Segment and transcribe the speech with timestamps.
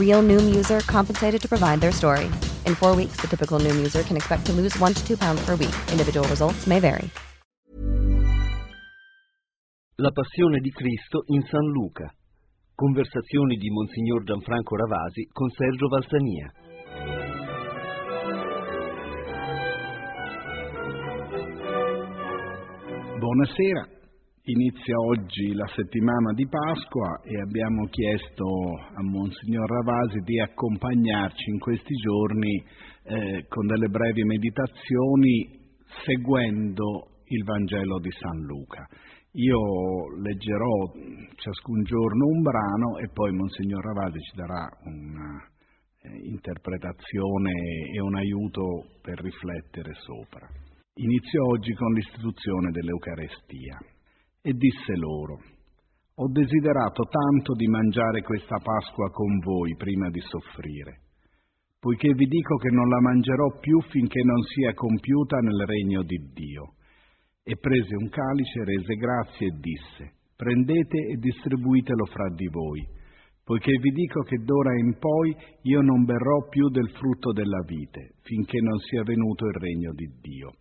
[0.00, 2.26] Real Noom user compensated to provide their story.
[2.66, 5.44] In four weeks, the typical Noom user can expect to lose one to two pounds
[5.44, 5.74] per week.
[5.92, 7.08] Individual results may vary.
[9.96, 12.10] La passione di Cristo in San Luca.
[12.74, 16.50] Conversazioni di Monsignor Gianfranco Ravasi con Sergio Valsania.
[23.18, 23.86] Buonasera,
[24.44, 28.46] inizia oggi la settimana di Pasqua e abbiamo chiesto
[28.94, 32.64] a Monsignor Ravasi di accompagnarci in questi giorni
[33.02, 35.58] eh, con delle brevi meditazioni
[36.04, 38.88] seguendo il Vangelo di San Luca.
[39.32, 39.58] Io
[40.22, 40.90] leggerò
[41.36, 44.66] ciascun giorno un brano e poi Monsignor Ravasi ci darà
[46.02, 50.48] un'interpretazione eh, e un aiuto per riflettere sopra.
[50.94, 53.78] Iniziò oggi con l'istituzione dell'Eucarestia
[54.42, 55.38] e disse loro,
[56.14, 61.00] ho desiderato tanto di mangiare questa Pasqua con voi prima di soffrire,
[61.78, 66.18] poiché vi dico che non la mangerò più finché non sia compiuta nel regno di
[66.32, 66.74] Dio.
[67.42, 72.86] E prese un calice, rese grazie e disse, prendete e distribuitelo fra di voi,
[73.42, 78.14] poiché vi dico che d'ora in poi io non berrò più del frutto della vite,
[78.22, 80.52] finché non sia venuto il regno di Dio.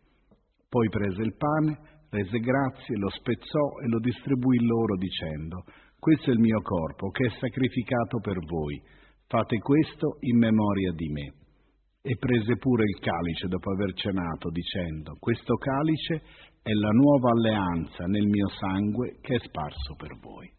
[0.70, 5.64] Poi prese il pane, rese grazie, lo spezzò e lo distribuì loro dicendo,
[6.00, 8.82] questo è il mio corpo che è sacrificato per voi,
[9.28, 11.34] fate questo in memoria di me.
[12.02, 16.22] E prese pure il calice dopo aver cenato, dicendo, questo calice
[16.62, 20.50] è la nuova alleanza nel mio sangue che è sparso per voi.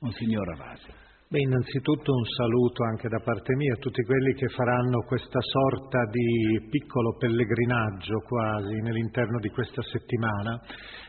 [0.00, 1.05] Monsignor Ravasi.
[1.28, 6.04] Beh, innanzitutto un saluto anche da parte mia a tutti quelli che faranno questa sorta
[6.08, 10.60] di piccolo pellegrinaggio quasi nell'interno di questa settimana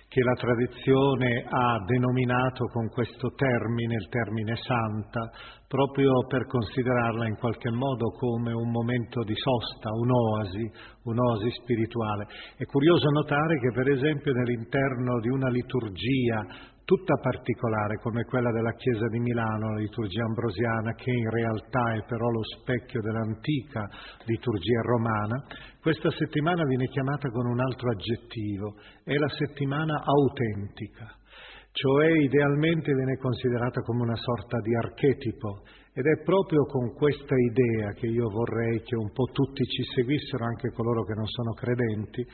[0.10, 5.30] che la tradizione ha denominato con questo termine, il termine santa,
[5.68, 10.72] proprio per considerarla in qualche modo come un momento di sosta, un'oasi,
[11.04, 12.26] un'oasi spirituale.
[12.58, 18.72] È curioso notare che per esempio nell'interno di una liturgia tutta particolare come quella della
[18.72, 23.90] Chiesa di Milano, la liturgia ambrosiana, che in realtà è però lo specchio dell'antica
[24.24, 25.44] liturgia romana,
[25.82, 31.14] questa settimana viene chiamata con un altro aggettivo, è la settimana autentica,
[31.74, 37.92] cioè idealmente viene considerata come una sorta di archetipo ed è proprio con questa idea
[38.00, 42.26] che io vorrei che un po' tutti ci seguissero, anche coloro che non sono credenti,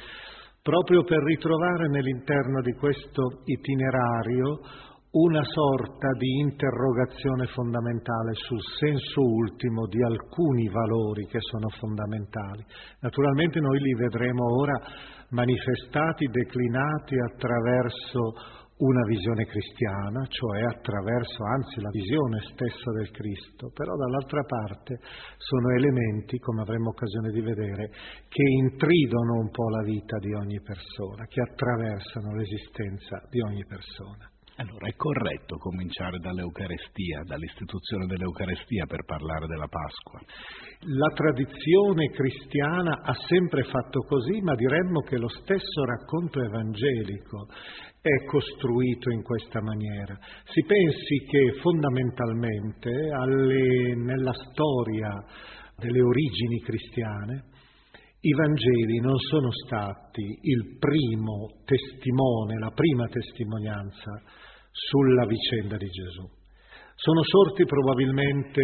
[0.64, 4.60] proprio per ritrovare nell'interno di questo itinerario
[5.12, 12.66] una sorta di interrogazione fondamentale sul senso ultimo di alcuni valori che sono fondamentali.
[13.02, 14.80] Naturalmente noi li vedremo ora
[15.30, 23.96] manifestati, declinati attraverso una visione cristiana, cioè attraverso anzi la visione stessa del Cristo, però
[23.96, 25.00] dall'altra parte
[25.38, 27.90] sono elementi, come avremo occasione di vedere,
[28.28, 34.28] che intridono un po' la vita di ogni persona, che attraversano l'esistenza di ogni persona.
[34.58, 40.22] Allora è corretto cominciare dall'Eucarestia, dall'istituzione dell'Eucarestia per parlare della Pasqua.
[40.94, 47.48] La tradizione cristiana ha sempre fatto così, ma diremmo che lo stesso racconto evangelico
[48.04, 50.18] è costruito in questa maniera.
[50.52, 55.24] Si pensi che fondamentalmente alle, nella storia
[55.78, 57.46] delle origini cristiane
[58.20, 64.22] I Vangeli non sono stati il primo testimone, la prima testimonianza
[64.70, 66.28] sulla vicenda di Gesù.
[66.96, 68.62] Sono sorti probabilmente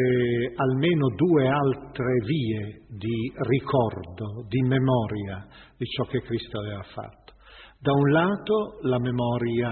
[0.56, 5.48] almeno due altre vie di ricordo, di memoria
[5.78, 7.19] di ciò che Cristo aveva fatto.
[7.82, 9.72] Da un lato la memoria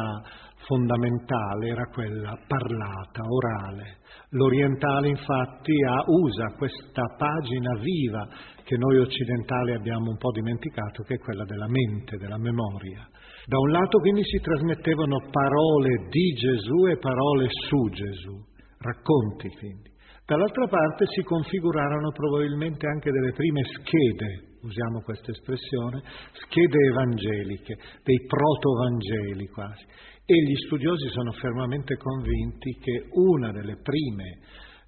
[0.65, 3.97] fondamentale era quella parlata, orale.
[4.29, 8.25] L'orientale infatti ha, usa questa pagina viva
[8.63, 13.05] che noi occidentali abbiamo un po' dimenticato, che è quella della mente, della memoria.
[13.45, 18.39] Da un lato quindi si trasmettevano parole di Gesù e parole su Gesù,
[18.79, 19.91] racconti quindi.
[20.25, 26.01] Dall'altra parte si configurarono probabilmente anche delle prime schede, usiamo questa espressione,
[26.33, 29.85] schede evangeliche, dei proto-vangeli quasi.
[30.25, 34.39] E gli studiosi sono fermamente convinti che una delle prime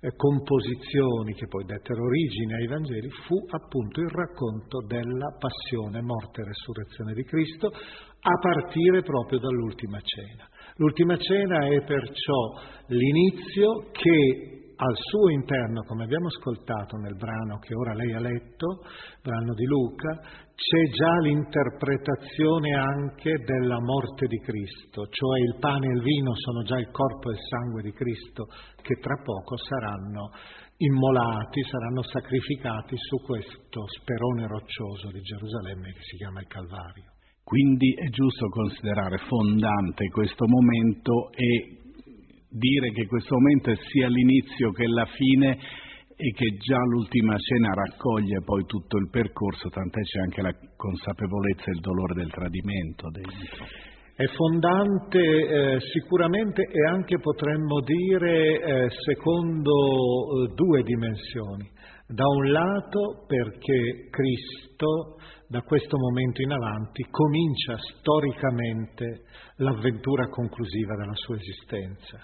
[0.01, 6.42] eh, composizioni che poi dettero origine ai Vangeli fu appunto il racconto della passione, morte
[6.42, 10.48] e resurrezione di Cristo a partire proprio dall'ultima cena.
[10.75, 17.76] L'ultima cena è perciò l'inizio che al suo interno, come abbiamo ascoltato nel brano che
[17.76, 18.80] ora lei ha letto,
[19.22, 20.22] brano di Luca,
[20.56, 26.64] c'è già l'interpretazione anche della morte di Cristo, cioè il pane e il vino sono
[26.64, 28.46] già il corpo e il sangue di Cristo
[28.81, 30.31] che tra poco saranno
[30.78, 37.20] immolati, saranno sacrificati su questo sperone roccioso di Gerusalemme che si chiama il Calvario.
[37.44, 41.79] Quindi è giusto considerare fondante questo momento e
[42.50, 45.57] dire che questo momento è sia l'inizio che la fine
[46.16, 51.66] e che già l'ultima cena raccoglie poi tutto il percorso, tant'è c'è anche la consapevolezza
[51.66, 53.66] e il dolore del tradimento dentro.
[54.19, 61.72] È fondante eh, sicuramente e anche potremmo dire eh, secondo eh, due dimensioni.
[62.06, 65.16] Da un lato perché Cristo
[65.48, 69.24] da questo momento in avanti comincia storicamente
[69.59, 72.17] l'avventura conclusiva della sua esistenza.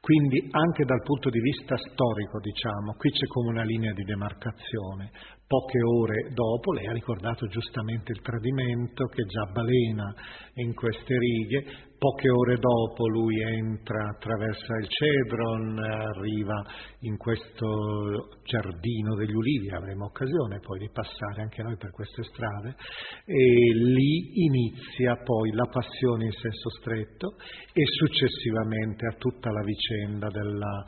[0.00, 5.10] Quindi anche dal punto di vista storico, diciamo, qui c'è come una linea di demarcazione.
[5.46, 10.14] Poche ore dopo, lei ha ricordato giustamente il tradimento che già balena
[10.54, 11.64] in queste righe,
[12.06, 16.62] Poche ore dopo lui entra, attraversa il Cedron, arriva
[17.00, 22.76] in questo giardino degli ulivi, avremo occasione poi di passare anche noi per queste strade,
[23.24, 27.34] e lì inizia poi la passione in senso stretto
[27.72, 30.84] e successivamente a tutta la vicenda della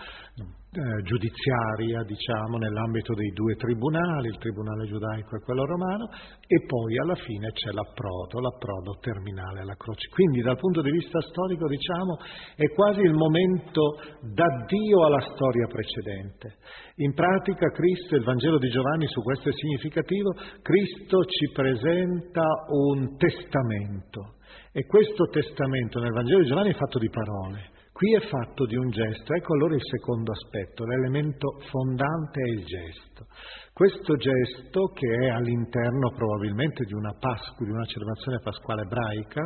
[0.70, 6.10] eh, giudiziaria, diciamo, nell'ambito dei due tribunali, il tribunale giudaico e quello romano,
[6.46, 10.08] e poi alla fine c'è l'approdo, l'approdo terminale alla croce.
[10.12, 12.18] Quindi dal punto di vista storico, diciamo,
[12.54, 16.56] è quasi il momento d'addio alla storia precedente.
[16.96, 23.16] In pratica Cristo, il Vangelo di Giovanni su questo è significativo, Cristo ci presenta un
[23.16, 24.36] testamento
[24.72, 28.76] e questo testamento nel Vangelo di Giovanni è fatto di parole Qui è fatto di
[28.76, 33.26] un gesto, ecco allora il secondo aspetto, l'elemento fondante è il gesto.
[33.72, 39.42] Questo gesto, che è all'interno probabilmente di una Pasqua, di una celebrazione pasquale ebraica,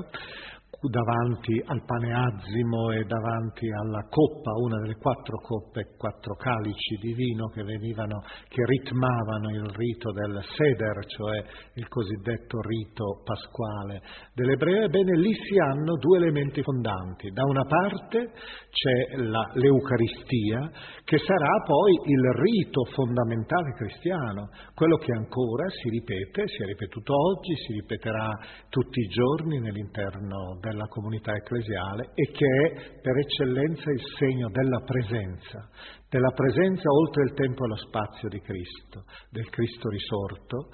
[0.88, 7.46] davanti al paneazzimo e davanti alla coppa, una delle quattro coppe, quattro calici di vino
[7.55, 11.44] che venivano, che ritmavano il rito del seder, cioè
[11.75, 14.02] il cosiddetto rito pasquale
[14.34, 17.31] dell'ebreo, ebbene lì si hanno due elementi fondanti.
[17.31, 18.33] Da una parte
[18.71, 20.71] c'è la, l'Eucaristia,
[21.04, 27.12] che sarà poi il rito fondamentale cristiano, quello che ancora si ripete, si è ripetuto
[27.14, 28.30] oggi, si ripeterà
[28.68, 34.49] tutti i giorni nell'interno del della comunità ecclesiale e che è per eccellenza il segno
[34.50, 35.69] della presenza,
[36.09, 40.69] della presenza oltre il tempo e lo spazio di Cristo, del Cristo risorto.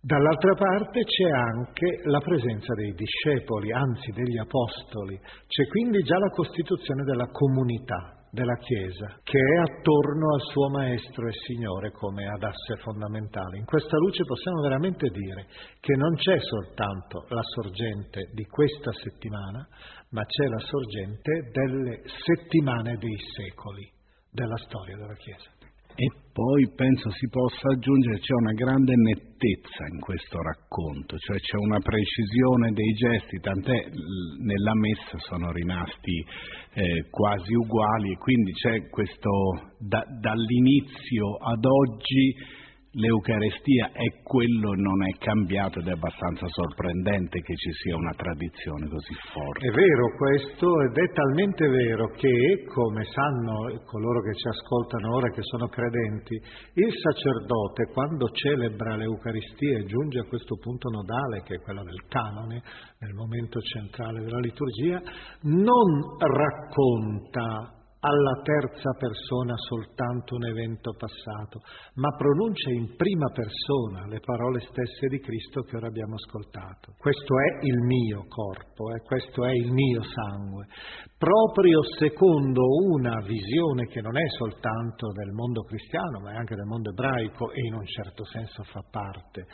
[0.00, 6.28] Dall'altra parte c'è anche la presenza dei discepoli, anzi degli apostoli, c'è quindi già la
[6.28, 12.42] costituzione della comunità della Chiesa, che è attorno al suo Maestro e Signore come ad
[12.42, 13.58] asse fondamentale.
[13.58, 15.46] In questa luce possiamo veramente dire
[15.78, 19.66] che non c'è soltanto la sorgente di questa settimana,
[20.10, 23.88] ma c'è la sorgente delle settimane dei secoli
[24.30, 25.63] della storia della Chiesa.
[25.96, 31.56] E poi penso si possa aggiungere c'è una grande nettezza in questo racconto, cioè c'è
[31.56, 33.90] una precisione dei gesti, tant'è
[34.42, 36.24] nella messa sono rimasti
[36.74, 39.30] eh, quasi uguali e quindi c'è questo
[39.78, 42.34] da, dall'inizio ad oggi
[42.94, 48.88] l'Eucarestia è quello non è cambiato ed è abbastanza sorprendente che ci sia una tradizione
[48.88, 49.66] così forte.
[49.66, 55.28] È vero questo ed è talmente vero che, come sanno coloro che ci ascoltano ora
[55.30, 61.56] che sono credenti, il sacerdote quando celebra l'Eucaristia e giunge a questo punto nodale che
[61.56, 62.62] è quello del canone,
[63.00, 65.02] nel momento centrale della liturgia,
[65.42, 71.60] non racconta alla terza persona soltanto un evento passato,
[71.94, 76.92] ma pronuncia in prima persona le parole stesse di Cristo che ora abbiamo ascoltato.
[76.98, 79.00] Questo è il mio corpo, eh?
[79.00, 80.66] questo è il mio sangue,
[81.16, 82.60] proprio secondo
[82.92, 87.52] una visione che non è soltanto del mondo cristiano, ma è anche del mondo ebraico
[87.52, 89.46] e in un certo senso fa parte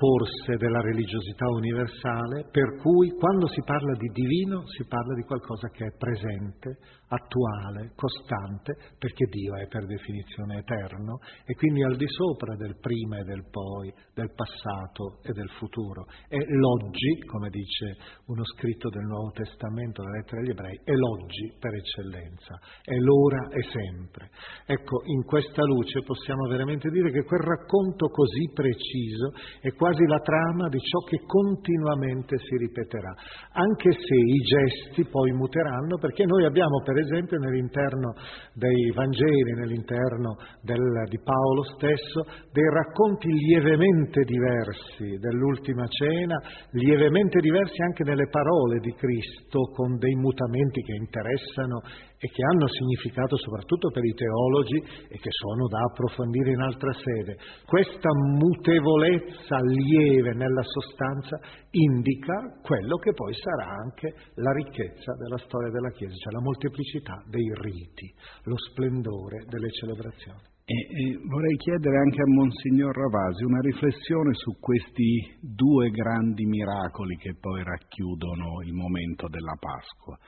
[0.00, 5.68] forse della religiosità universale, per cui quando si parla di divino si parla di qualcosa
[5.68, 12.06] che è presente, attuale, costante, perché Dio è per definizione eterno e quindi al di
[12.06, 16.04] sopra del prima e del poi, del passato e del futuro.
[16.28, 17.96] È l'oggi, come dice
[18.26, 23.48] uno scritto del Nuovo Testamento, la lettera agli ebrei, è l'oggi per eccellenza, è l'ora
[23.50, 24.28] e sempre.
[24.66, 30.20] Ecco, in questa luce possiamo veramente dire che quel racconto così preciso è quasi la
[30.20, 33.14] trama di ciò che continuamente si ripeterà,
[33.52, 38.12] anche se i gesti poi muteranno, perché noi abbiamo per esempio nell'interno
[38.54, 46.36] dei Vangeli, nell'interno del, di Paolo stesso, dei racconti lievemente diversi dell'ultima cena,
[46.72, 51.80] lievemente diversi anche nelle parole di Cristo, con dei mutamenti che interessano
[52.18, 56.92] e che hanno significato soprattutto per i teologi e che sono da approfondire in altra
[56.92, 57.38] sede.
[57.64, 61.38] Questa mutevolezza lieve nella sostanza
[61.70, 67.22] indica quello che poi sarà anche la ricchezza della storia della Chiesa, cioè la molteplicità
[67.30, 68.12] dei riti,
[68.44, 70.56] lo splendore delle celebrazioni.
[70.68, 77.16] E, e vorrei chiedere anche a Monsignor Ravasi una riflessione su questi due grandi miracoli
[77.16, 80.18] che poi racchiudono il momento della Pasqua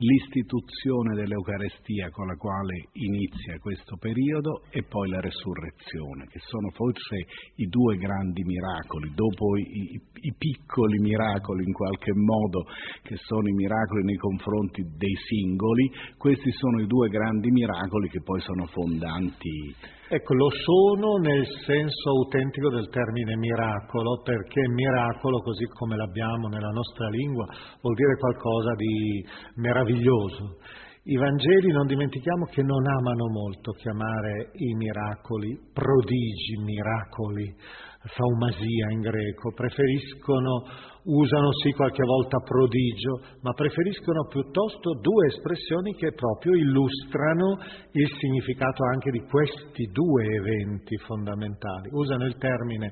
[0.00, 7.26] l'istituzione dell'Eucarestia con la quale inizia questo periodo e poi la resurrezione, che sono forse
[7.56, 12.64] i due grandi miracoli, dopo i, i, piccoli miracoli in qualche modo,
[13.02, 18.22] che sono i miracoli nei confronti dei singoli, questi sono i due grandi miracoli che
[18.22, 25.66] poi sono fondanti Ecco, lo sono nel senso autentico del termine miracolo, perché miracolo, così
[25.66, 27.46] come l'abbiamo nella nostra lingua,
[27.80, 29.24] vuol dire qualcosa di
[29.54, 30.58] meraviglioso.
[31.04, 37.54] I Vangeli non dimentichiamo che non amano molto chiamare i miracoli prodigi, miracoli,
[38.02, 40.64] faumasia in greco, preferiscono,
[41.04, 47.58] usano sì qualche volta prodigio, ma preferiscono piuttosto due espressioni che proprio illustrano
[47.92, 51.90] il significato anche di questi due eventi fondamentali.
[51.92, 52.90] Usano il termine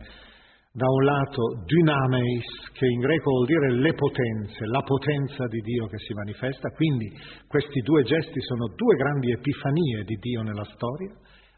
[0.71, 5.87] da un lato dynameis, che in greco vuol dire le potenze, la potenza di Dio
[5.87, 7.11] che si manifesta, quindi
[7.49, 11.13] questi due gesti sono due grandi epifanie di Dio nella storia,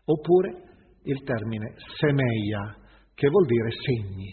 [0.05, 0.69] oppure
[1.05, 2.77] il termine semeia,
[3.21, 4.33] che vuol dire segni,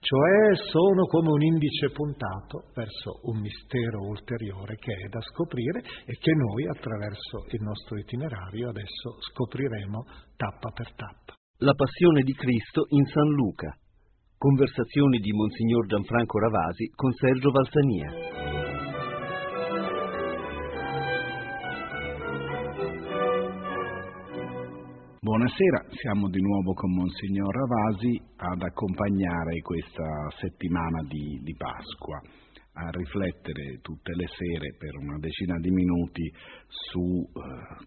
[0.00, 6.12] cioè sono come un indice puntato verso un mistero ulteriore che è da scoprire e
[6.20, 10.04] che noi attraverso il nostro itinerario adesso scopriremo
[10.36, 11.32] tappa per tappa.
[11.64, 13.72] La passione di Cristo in San Luca.
[14.36, 18.57] Conversazioni di Monsignor Gianfranco Ravasi con Sergio Valsania.
[25.20, 32.22] Buonasera, siamo di nuovo con Monsignor Ravasi ad accompagnare questa settimana di, di, Pasqua,
[32.74, 36.22] a riflettere tutte le sere per una decina di minuti
[36.68, 37.34] su uh,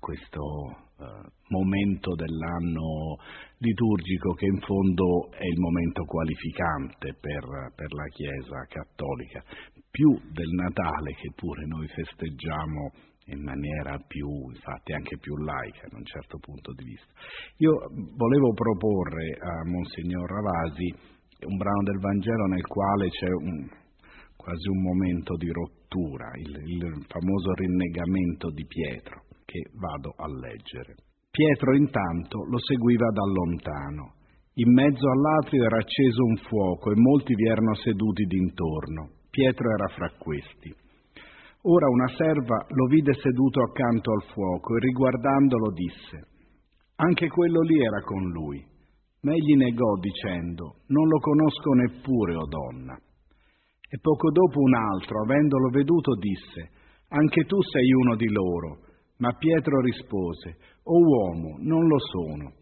[0.01, 1.23] questo uh,
[1.55, 3.15] momento dell'anno
[3.63, 7.47] liturgico che in fondo è il momento qualificante per,
[7.79, 9.41] per la Chiesa cattolica,
[9.89, 12.91] più del Natale che pure noi festeggiamo
[13.31, 17.11] in maniera più, infatti anche più laica da un certo punto di vista.
[17.57, 17.71] Io
[18.15, 23.67] volevo proporre a Monsignor Ravasi un brano del Vangelo nel quale c'è un,
[24.35, 30.95] quasi un momento di rottura, il, il famoso rinnegamento di Pietro, che vado a leggere.
[31.31, 34.19] Pietro intanto lo seguiva da lontano.
[34.55, 39.09] In mezzo all'atrio era acceso un fuoco e molti vi erano seduti d'intorno.
[39.29, 40.75] Pietro era fra questi.
[41.63, 46.27] Ora una serva lo vide seduto accanto al fuoco e riguardandolo disse,
[46.95, 48.65] anche quello lì era con lui.
[49.21, 52.97] Ma egli negò dicendo, non lo conosco neppure, o donna.
[53.87, 56.71] E poco dopo un altro, avendolo veduto, disse,
[57.09, 58.79] anche tu sei uno di loro.
[59.17, 62.53] Ma Pietro rispose, o uomo, non lo sono.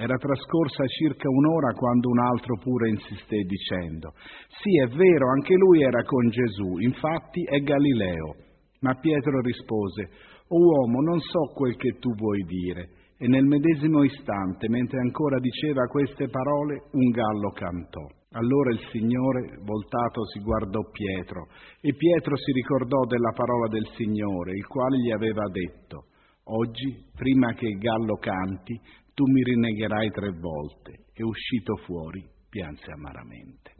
[0.00, 4.14] Era trascorsa circa un'ora quando un altro pure insisté dicendo
[4.48, 8.34] Sì, è vero, anche lui era con Gesù, infatti è Galileo.
[8.80, 10.08] Ma Pietro rispose
[10.48, 13.12] O uomo, non so quel che tu vuoi dire.
[13.18, 18.00] E nel medesimo istante, mentre ancora diceva queste parole, un gallo cantò.
[18.32, 21.48] Allora il Signore, voltato, si guardò Pietro,
[21.82, 26.06] e Pietro si ricordò della parola del Signore, il quale gli aveva detto,
[26.52, 28.74] Oggi, prima che il gallo canti,
[29.20, 31.12] tu mi rinnegherai tre volte.
[31.12, 33.76] E uscito fuori, pianse amaramente.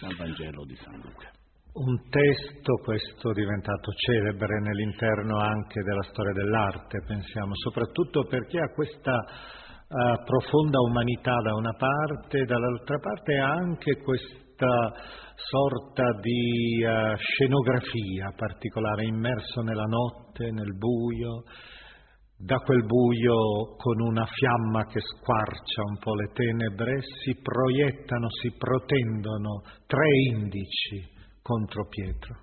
[0.00, 1.30] Dal Vangelo di San Luca.
[1.74, 9.14] Un testo, questo diventato celebre nell'interno anche della storia dell'arte, pensiamo, soprattutto perché ha questa
[9.14, 14.92] uh, profonda umanità da una parte, dall'altra parte ha anche questa
[15.36, 21.44] sorta di uh, scenografia particolare, immerso nella notte, nel buio,
[22.44, 28.52] da quel buio con una fiamma che squarcia un po' le tenebre si proiettano, si
[28.58, 31.08] protendono tre indici
[31.40, 32.40] contro Pietro.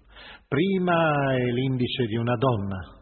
[0.47, 2.98] Prima è l'indice di una donna,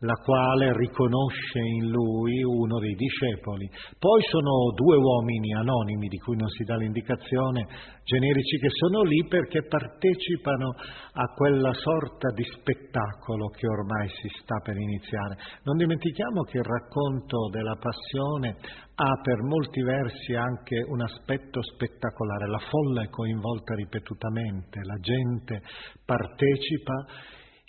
[0.00, 3.68] la quale riconosce in lui uno dei discepoli.
[3.98, 7.66] Poi sono due uomini anonimi di cui non si dà l'indicazione,
[8.04, 10.72] generici, che sono lì perché partecipano
[11.12, 15.36] a quella sorta di spettacolo che ormai si sta per iniziare.
[15.64, 18.56] Non dimentichiamo che il racconto della passione
[18.94, 25.60] ha per molti versi anche un aspetto spettacolare, la folla è coinvolta ripetutamente, la gente
[26.04, 27.04] partecipa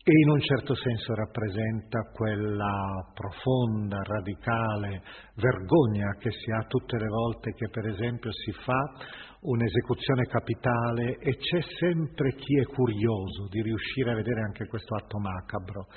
[0.03, 5.03] e in un certo senso rappresenta quella profonda, radicale
[5.35, 8.81] vergogna che si ha tutte le volte che per esempio si fa
[9.41, 15.19] un'esecuzione capitale e c'è sempre chi è curioso di riuscire a vedere anche questo atto
[15.19, 15.87] macabro.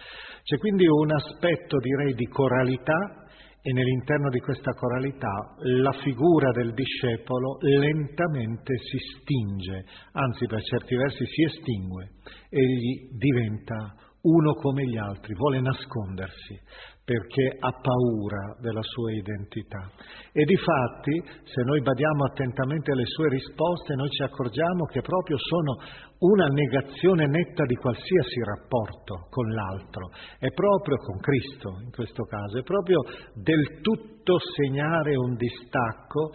[0.42, 3.23] C'è quindi un aspetto direi di coralità
[3.66, 10.94] e nell'interno di questa coralità la figura del discepolo lentamente si stinge, anzi per certi
[10.94, 12.10] versi si estingue,
[12.50, 16.60] egli diventa uno come gli altri, vuole nascondersi,
[17.04, 19.90] perché ha paura della sua identità.
[20.32, 25.36] E di fatti, se noi badiamo attentamente alle sue risposte, noi ci accorgiamo che proprio
[25.38, 25.76] sono
[26.18, 30.08] una negazione netta di qualsiasi rapporto con l'altro,
[30.38, 33.00] è proprio con Cristo in questo caso, è proprio
[33.34, 36.32] del tutto segnare un distacco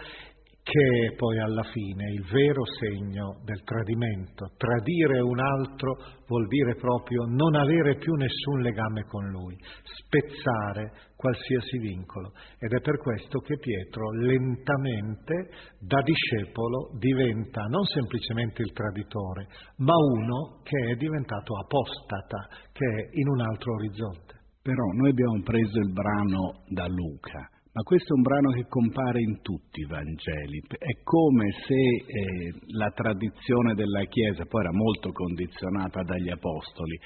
[0.70, 4.52] che è poi alla fine il vero segno del tradimento.
[4.56, 11.80] Tradire un altro vuol dire proprio non avere più nessun legame con lui, spezzare qualsiasi
[11.80, 12.34] vincolo.
[12.60, 19.96] Ed è per questo che Pietro lentamente da discepolo diventa non semplicemente il traditore, ma
[19.98, 24.38] uno che è diventato apostata, che è in un altro orizzonte.
[24.62, 29.22] Però noi abbiamo preso il brano da Luca ma questo è un brano che compare
[29.22, 30.60] in tutti i Vangeli.
[30.68, 37.00] È come se eh, la tradizione della Chiesa, poi era molto condizionata dagli Apostoli,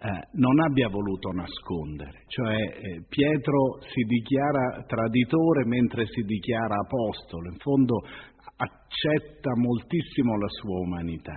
[0.00, 0.08] eh,
[0.40, 2.24] non abbia voluto nascondere.
[2.28, 8.00] Cioè eh, Pietro si dichiara traditore mentre si dichiara apostolo, in fondo
[8.56, 11.36] accetta moltissimo la sua umanità.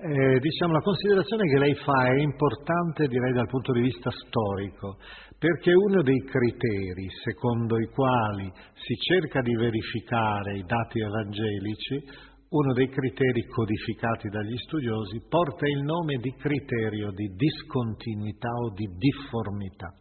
[0.00, 4.98] Eh, diciamo, la considerazione che lei fa è importante, direi, dal punto di vista storico,
[5.38, 12.72] perché uno dei criteri secondo i quali si cerca di verificare i dati evangelici, uno
[12.72, 19.94] dei criteri codificati dagli studiosi, porta il nome di criterio di discontinuità o di difformità.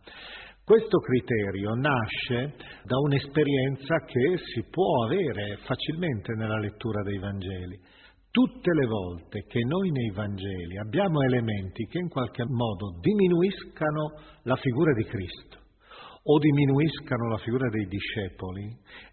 [0.63, 7.80] Questo criterio nasce da un'esperienza che si può avere facilmente nella lettura dei Vangeli.
[8.38, 14.56] Tutte le volte che noi nei Vangeli abbiamo elementi che in qualche modo diminuiscano la
[14.58, 15.58] figura di Cristo
[16.21, 18.67] o diminuiscano la figura dei discepoli,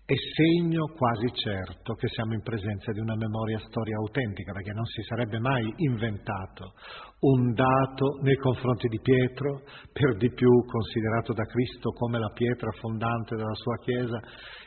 [0.05, 4.85] è segno quasi certo che siamo in presenza di una memoria storia autentica, perché non
[4.85, 6.75] si sarebbe mai inventato
[7.21, 12.71] un dato nei confronti di Pietro, per di più considerato da Cristo come la pietra
[12.73, 14.21] fondante della sua Chiesa,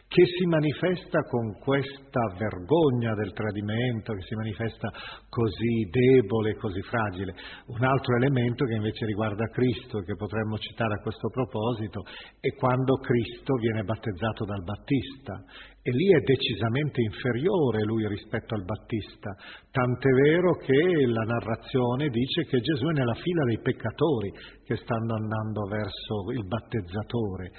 [0.08, 4.90] che si manifesta con questa vergogna del tradimento, che si manifesta
[5.28, 7.36] così debole, così fragile.
[7.68, 12.04] Un altro elemento che invece riguarda Cristo, che potremmo citare a questo proposito,
[12.40, 15.44] è quando Cristo viene battezzato dal Battista.
[15.82, 19.32] E lì è decisamente inferiore lui rispetto al Battista,
[19.72, 24.32] tant'è vero che la narrazione dice che Gesù è nella fila dei peccatori
[24.66, 27.52] che stanno andando verso il battezzatore.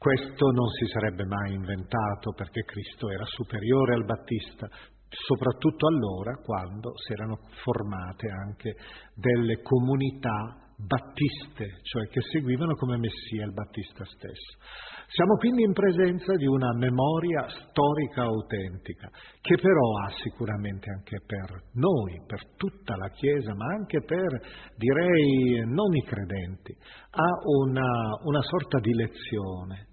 [0.00, 4.66] Questo non si sarebbe mai inventato perché Cristo era superiore al Battista,
[5.10, 8.76] soprattutto allora quando si erano formate anche
[9.12, 14.56] delle comunità battiste, cioè che seguivano come Messia il Battista stesso.
[15.08, 19.10] Siamo quindi in presenza di una memoria storica autentica,
[19.42, 24.40] che però ha sicuramente anche per noi, per tutta la Chiesa, ma anche per,
[24.76, 26.74] direi, non i credenti,
[27.10, 27.90] ha una,
[28.24, 29.88] una sorta di lezione.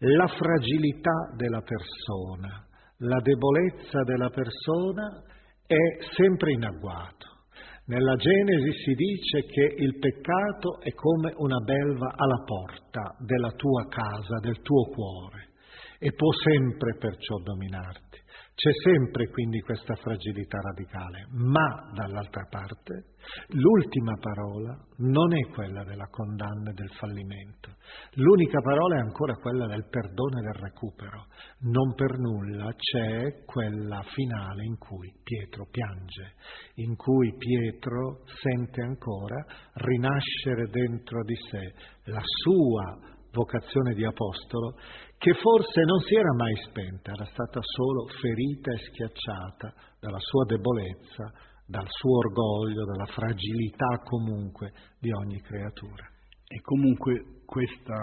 [0.00, 2.66] La fragilità della persona,
[2.98, 5.22] la debolezza della persona
[5.64, 7.48] è sempre in agguato.
[7.86, 13.86] Nella Genesi si dice che il peccato è come una belva alla porta della tua
[13.88, 15.52] casa, del tuo cuore,
[15.98, 18.20] e può sempre perciò dominarti.
[18.54, 23.15] C'è sempre quindi questa fragilità radicale, ma dall'altra parte
[23.48, 27.76] l'ultima parola non è quella della condanna e del fallimento,
[28.14, 31.26] l'unica parola è ancora quella del perdono e del recupero.
[31.60, 36.34] Non per nulla c'è quella finale in cui Pietro piange,
[36.76, 44.76] in cui Pietro sente ancora rinascere dentro di sé la sua vocazione di apostolo
[45.18, 50.44] che forse non si era mai spenta, era stata solo ferita e schiacciata dalla sua
[50.44, 51.32] debolezza,
[51.66, 56.06] dal suo orgoglio, dalla fragilità comunque di ogni creatura.
[56.46, 57.98] E comunque questa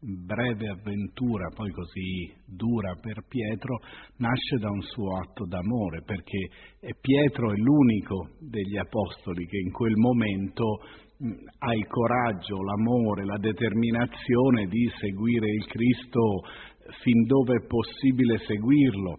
[0.00, 3.78] breve avventura, poi così dura per Pietro,
[4.18, 6.48] nasce da un suo atto d'amore, perché
[7.00, 10.78] Pietro è l'unico degli apostoli che in quel momento
[11.58, 16.42] ha il coraggio, l'amore, la determinazione di seguire il Cristo
[17.02, 19.16] fin dove è possibile seguirlo.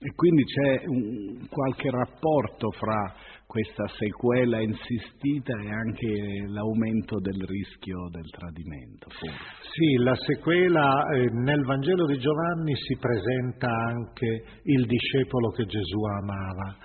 [0.00, 3.14] E quindi c'è un, qualche rapporto fra
[3.48, 9.08] questa sequela insistita e anche l'aumento del rischio del tradimento.
[9.08, 9.34] Forse.
[9.72, 15.98] Sì, la sequela eh, nel Vangelo di Giovanni si presenta anche il discepolo che Gesù
[16.20, 16.76] amava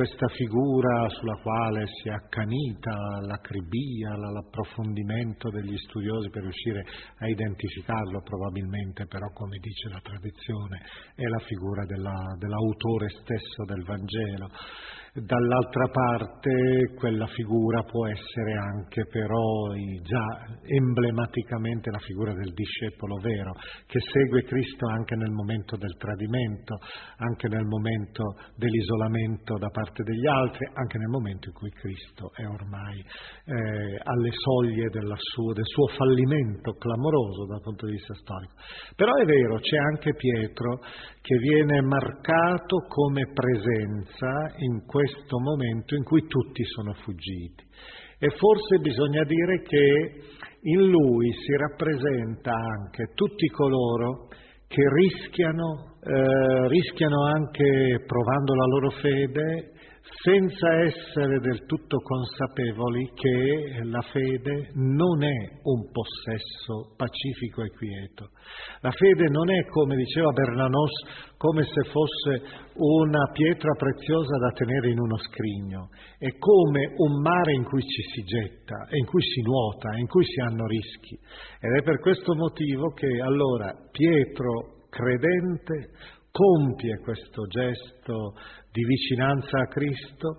[0.00, 6.82] questa figura sulla quale si è accanita l'acribia, l'approfondimento degli studiosi per riuscire
[7.18, 10.80] a identificarlo probabilmente, però come dice la tradizione
[11.14, 14.48] è la figura della, dell'autore stesso del Vangelo.
[15.12, 19.74] Dall'altra parte quella figura può essere anche però
[20.06, 23.50] già emblematicamente la figura del discepolo vero,
[23.86, 26.78] che segue Cristo anche nel momento del tradimento,
[27.26, 28.22] anche nel momento
[28.54, 33.02] dell'isolamento da parte degli altri, anche nel momento in cui Cristo è ormai
[33.50, 34.94] eh, alle soglie
[35.34, 38.54] suo, del suo fallimento clamoroso dal punto di vista storico.
[38.94, 40.78] Però è vero, c'è anche Pietro
[41.20, 44.98] che viene marcato come presenza in questo
[45.40, 47.64] momento in cui tutti sono fuggiti.
[48.18, 50.22] E forse bisogna dire che
[50.62, 54.28] in lui si rappresenta anche tutti coloro
[54.68, 59.72] che rischiano, eh, rischiano anche provando la loro fede
[60.22, 68.30] senza essere del tutto consapevoli che la fede non è un possesso pacifico e quieto.
[68.80, 70.90] La fede non è, come diceva Bernanos,
[71.36, 72.42] come se fosse
[72.74, 78.02] una pietra preziosa da tenere in uno scrigno, è come un mare in cui ci
[78.12, 81.18] si getta, in cui si nuota, in cui si hanno rischi.
[81.60, 88.34] Ed è per questo motivo che allora Pietro, credente, compie questo gesto
[88.72, 90.38] di vicinanza a Cristo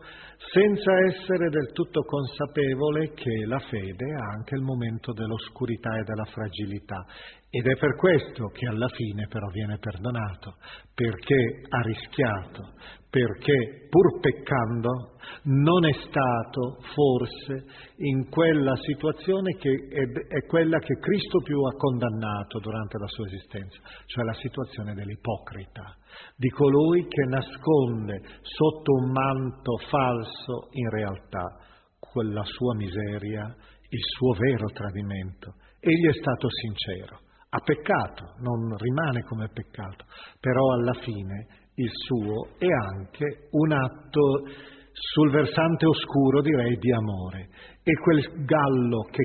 [0.54, 6.26] senza essere del tutto consapevole che la fede ha anche il momento dell'oscurità e della
[6.26, 7.06] fragilità.
[7.50, 10.56] Ed è per questo che alla fine però viene perdonato,
[10.96, 12.74] perché ha rischiato,
[13.12, 17.65] perché pur peccando non è stato forse
[17.97, 23.26] in quella situazione che è, è, quella che Cristo più ha condannato durante la sua
[23.26, 25.93] esistenza, cioè la situazione dell'ipocrita,
[26.38, 31.58] di colui che nasconde sotto un manto falso in realtà
[32.00, 33.43] quella sua miseria,
[33.89, 35.56] il suo vero tradimento.
[35.82, 37.19] Egli è stato sincero,
[37.50, 40.06] ha peccato, non rimane come peccato,
[40.39, 44.46] però alla fine il suo è anche un atto
[44.91, 47.50] sul versante oscuro, direi, di amore.
[47.84, 49.24] E quel gallo che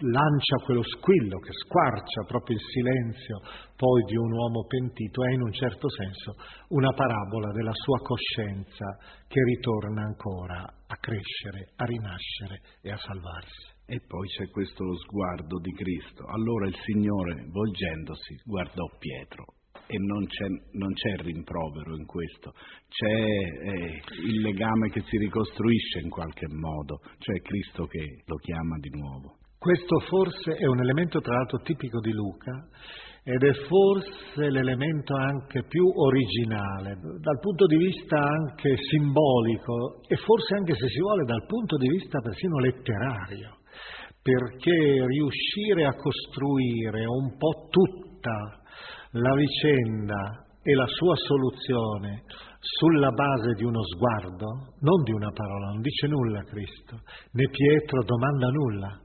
[0.00, 3.40] lancia quello squillo, che squarcia proprio il silenzio
[3.76, 6.36] poi di un uomo pentito, è in un certo senso
[6.68, 13.78] una parabola della sua coscienza che ritorna ancora a crescere, a rinascere e a salvarsi.
[13.86, 16.24] E poi c'è questo sguardo di Cristo.
[16.28, 19.59] Allora il Signore, volgendosi, guardò Pietro
[19.90, 20.46] e non c'è,
[20.78, 22.52] non c'è rimprovero in questo,
[22.86, 28.76] c'è eh, il legame che si ricostruisce in qualche modo, cioè Cristo che lo chiama
[28.78, 29.38] di nuovo.
[29.58, 32.68] Questo forse è un elemento tra l'altro tipico di Luca
[33.24, 40.54] ed è forse l'elemento anche più originale, dal punto di vista anche simbolico e forse
[40.54, 43.58] anche se si vuole dal punto di vista persino letterario.
[44.22, 48.59] Perché riuscire a costruire un po' tutta
[49.12, 52.22] la vicenda e la sua soluzione
[52.60, 54.46] sulla base di uno sguardo,
[54.80, 57.00] non di una parola, non dice nulla Cristo,
[57.32, 59.00] né Pietro domanda nulla.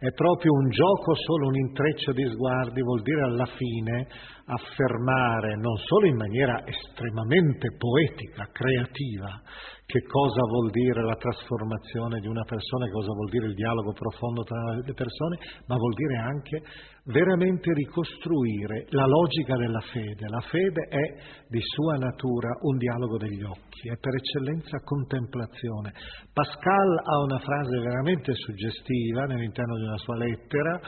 [0.00, 4.06] È proprio un gioco, solo un intreccio di sguardi, vuol dire alla fine
[4.46, 9.42] affermare non solo in maniera estremamente poetica, creativa,
[9.84, 14.44] che cosa vuol dire la trasformazione di una persona, cosa vuol dire il dialogo profondo
[14.44, 16.62] tra le persone, ma vuol dire anche
[17.08, 20.28] veramente ricostruire la logica della fede.
[20.28, 21.06] La fede è
[21.48, 25.92] di sua natura un dialogo degli occhi, è per eccellenza contemplazione.
[26.32, 30.80] Pascal ha una frase veramente suggestiva nell'interno di una sua lettera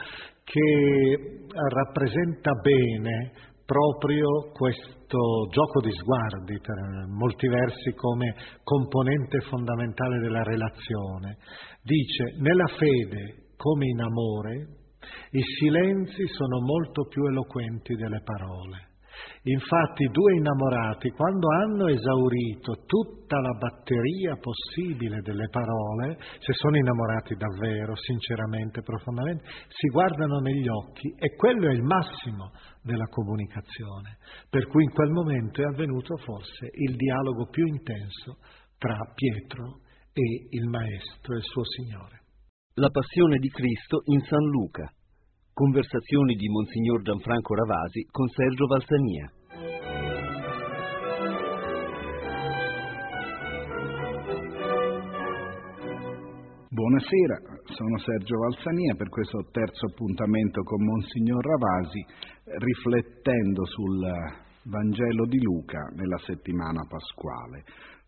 [0.43, 3.31] che rappresenta bene
[3.65, 11.37] proprio questo gioco di sguardi, per molti versi come componente fondamentale della relazione.
[11.81, 14.67] Dice, nella fede come in amore,
[15.31, 18.90] i silenzi sono molto più eloquenti delle parole.
[19.43, 27.33] Infatti due innamorati, quando hanno esaurito tutta la batteria possibile delle parole, se sono innamorati
[27.33, 32.51] davvero, sinceramente, profondamente, si guardano negli occhi e quello è il massimo
[32.83, 34.17] della comunicazione.
[34.47, 38.37] Per cui in quel momento è avvenuto forse il dialogo più intenso
[38.77, 39.79] tra Pietro
[40.13, 42.21] e il Maestro e il suo Signore.
[42.75, 44.87] La passione di Cristo in San Luca
[45.61, 49.31] Conversazioni di Monsignor Gianfranco Ravasi con Sergio Valsania.
[56.67, 57.37] Buonasera,
[57.77, 62.05] sono Sergio Valsania per questo terzo appuntamento con Monsignor Ravasi,
[62.57, 64.01] riflettendo sul
[64.65, 67.65] Vangelo di Luca nella settimana pasquale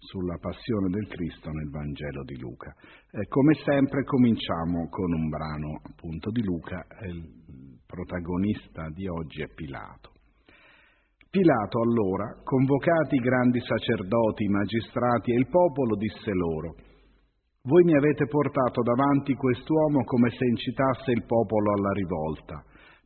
[0.09, 2.73] sulla passione del Cristo nel Vangelo di Luca.
[3.11, 9.47] Eh, come sempre cominciamo con un brano appunto di Luca, il protagonista di oggi è
[9.53, 10.11] Pilato.
[11.29, 16.75] Pilato allora, convocati i grandi sacerdoti, i magistrati e il popolo, disse loro,
[17.63, 22.63] voi mi avete portato davanti quest'uomo come se incitasse il popolo alla rivolta.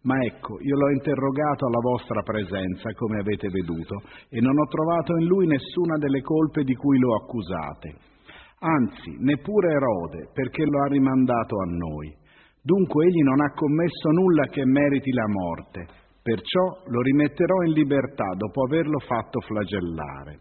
[0.07, 5.11] Ma ecco, io l'ho interrogato alla vostra presenza, come avete veduto, e non ho trovato
[5.17, 8.15] in lui nessuna delle colpe di cui lo accusate.
[8.59, 12.15] Anzi, neppure Erode, perché lo ha rimandato a noi.
[12.63, 15.85] Dunque egli non ha commesso nulla che meriti la morte,
[16.23, 20.39] perciò lo rimetterò in libertà dopo averlo fatto flagellare.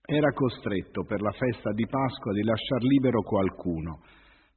[0.00, 4.00] Era costretto per la festa di Pasqua di lasciar libero qualcuno,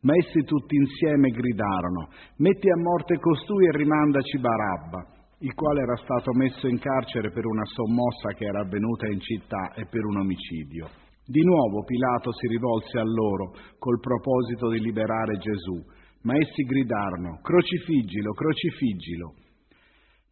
[0.06, 5.02] ma essi tutti insieme gridarono, metti a morte costui e rimandaci Barabba,
[5.40, 9.74] il quale era stato messo in carcere per una sommossa che era avvenuta in città
[9.74, 10.88] e per un omicidio.
[11.26, 15.82] Di nuovo Pilato si rivolse a loro col proposito di liberare Gesù,
[16.22, 19.34] ma essi gridarono, crocifiggilo, crocifiggilo.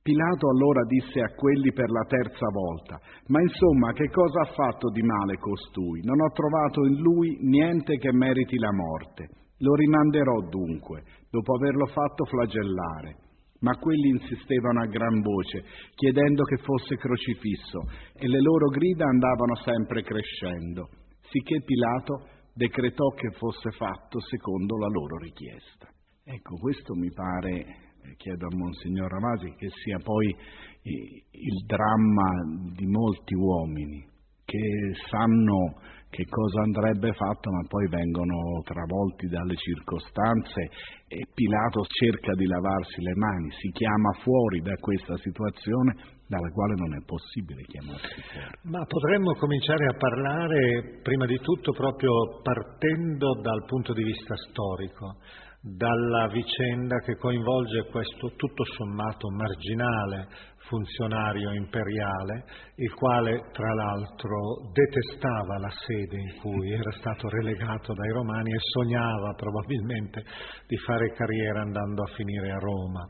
[0.04, 4.92] Pilato allora disse a quelli per la terza volta, ma insomma che cosa ha fatto
[4.92, 6.02] di male costui?
[6.04, 9.42] Non ho trovato in lui niente che meriti la morte.
[9.64, 13.16] Lo rimanderò dunque, dopo averlo fatto flagellare.
[13.64, 15.64] Ma quelli insistevano a gran voce,
[15.96, 17.80] chiedendo che fosse crocifisso,
[18.14, 20.90] e le loro grida andavano sempre crescendo,
[21.30, 25.88] sicché Pilato decretò che fosse fatto secondo la loro richiesta.
[26.26, 30.36] Ecco, questo mi pare, eh, chiedo a Monsignor Ramasi, che sia poi
[30.84, 32.30] il dramma
[32.76, 34.12] di molti uomini
[34.46, 35.82] che sanno
[36.14, 40.70] che cosa andrebbe fatto, ma poi vengono travolti dalle circostanze
[41.08, 46.74] e Pilato cerca di lavarsi le mani, si chiama fuori da questa situazione dalla quale
[46.78, 48.58] non è possibile chiamarsi fuori.
[48.70, 55.18] Ma potremmo cominciare a parlare prima di tutto proprio partendo dal punto di vista storico,
[55.66, 60.28] dalla vicenda che coinvolge questo tutto sommato marginale
[60.68, 62.44] funzionario imperiale,
[62.76, 68.60] il quale tra l'altro detestava la sede in cui era stato relegato dai romani e
[68.60, 70.24] sognava probabilmente
[70.68, 73.08] di fare carriera andando a finire a Roma.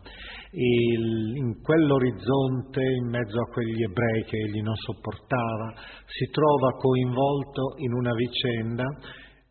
[0.52, 5.74] Il, in quell'orizzonte, in mezzo a quegli ebrei che egli non sopportava,
[6.06, 8.86] si trova coinvolto in una vicenda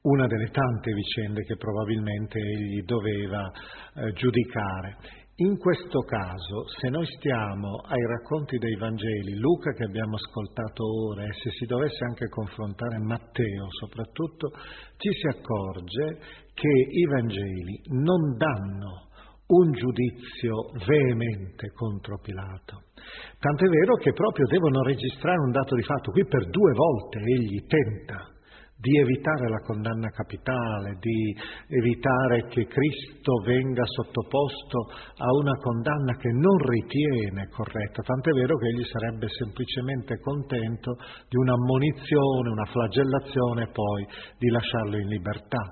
[0.02, 3.50] una delle tante vicende che probabilmente egli doveva
[3.94, 4.96] eh, giudicare
[5.36, 11.24] in questo caso, se noi stiamo ai racconti dei Vangeli, Luca che abbiamo ascoltato ora,
[11.24, 14.50] e se si dovesse anche confrontare Matteo soprattutto,
[14.98, 16.20] ci si accorge
[16.52, 19.08] che i Vangeli non danno
[19.46, 22.92] un giudizio veemente contro Pilato.
[23.38, 26.12] Tant'è vero che proprio devono registrare un dato di fatto.
[26.12, 28.31] Qui per due volte egli tenta
[28.82, 31.30] di evitare la condanna capitale, di
[31.68, 34.90] evitare che Cristo venga sottoposto
[35.22, 40.96] a una condanna che non ritiene corretta, tant'è vero che egli sarebbe semplicemente contento
[41.30, 44.02] di un'ammonizione, una flagellazione e poi
[44.36, 45.62] di lasciarlo in libertà.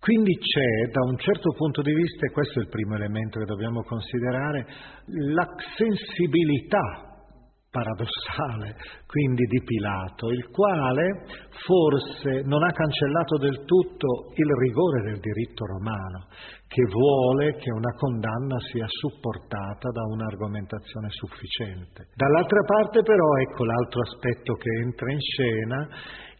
[0.00, 3.44] Quindi c'è, da un certo punto di vista, e questo è il primo elemento che
[3.44, 4.66] dobbiamo considerare,
[5.32, 7.13] la sensibilità
[7.74, 8.78] paradossale,
[9.10, 11.26] quindi di Pilato, il quale
[11.66, 16.30] forse non ha cancellato del tutto il rigore del diritto romano,
[16.70, 22.14] che vuole che una condanna sia supportata da un'argomentazione sufficiente.
[22.14, 25.88] Dall'altra parte però ecco l'altro aspetto che entra in scena,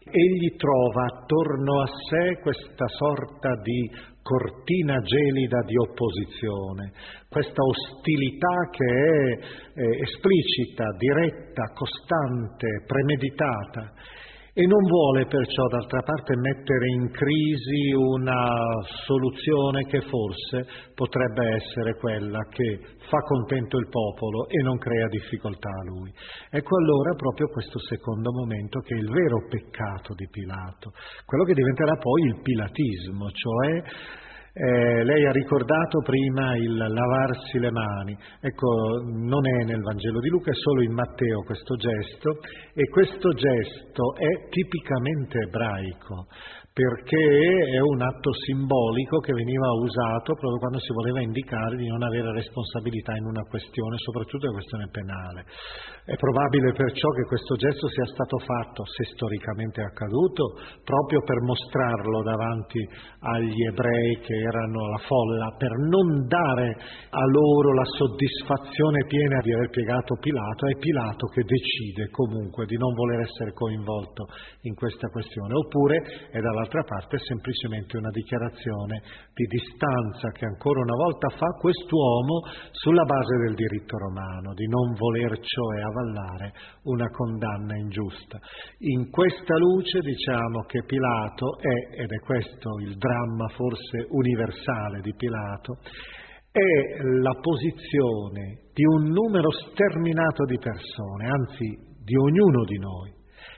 [0.07, 6.91] egli trova attorno a sé questa sorta di cortina gelida di opposizione,
[7.29, 13.93] questa ostilità che è eh, esplicita, diretta, costante, premeditata
[14.57, 18.55] e non vuole perciò d'altra parte mettere in crisi una
[19.03, 20.65] soluzione che forse
[20.95, 26.09] potrebbe essere quella che fa contento il popolo e non crea difficoltà a lui.
[26.49, 30.91] Ecco allora proprio questo secondo momento che è il vero peccato di Pilato,
[31.25, 34.23] quello che diventerà poi il pilatismo, cioè
[34.57, 40.29] eh, lei ha ricordato prima il lavarsi le mani, ecco, non è nel Vangelo di
[40.29, 42.39] Luca, è solo in Matteo questo gesto.
[42.73, 46.27] E questo gesto è tipicamente ebraico,
[46.75, 52.03] perché è un atto simbolico che veniva usato proprio quando si voleva indicare di non
[52.03, 55.45] avere responsabilità in una questione, soprattutto una questione penale.
[56.03, 61.39] È probabile perciò che questo gesto sia stato fatto, se storicamente è accaduto, proprio per
[61.47, 62.77] mostrarlo davanti
[63.23, 66.75] agli ebrei che erano la folla, per non dare
[67.09, 72.75] a loro la soddisfazione piena di aver piegato Pilato, è Pilato che decide comunque di
[72.75, 74.27] non voler essere coinvolto
[74.67, 76.03] in questa questione, oppure
[76.35, 79.01] è dalla dall'altra parte è semplicemente una dichiarazione
[79.33, 84.93] di distanza che ancora una volta fa quest'uomo sulla base del diritto romano, di non
[84.93, 88.39] voler cioè avallare una condanna ingiusta.
[88.79, 95.13] In questa luce diciamo che Pilato è, ed è questo il dramma forse universale di
[95.15, 95.77] Pilato,
[96.51, 103.11] è la posizione di un numero sterminato di persone, anzi di ognuno di noi,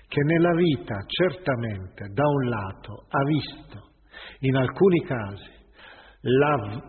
[0.07, 3.91] che nella vita certamente da un lato ha visto
[4.39, 5.55] in alcuni casi
[6.21, 6.83] la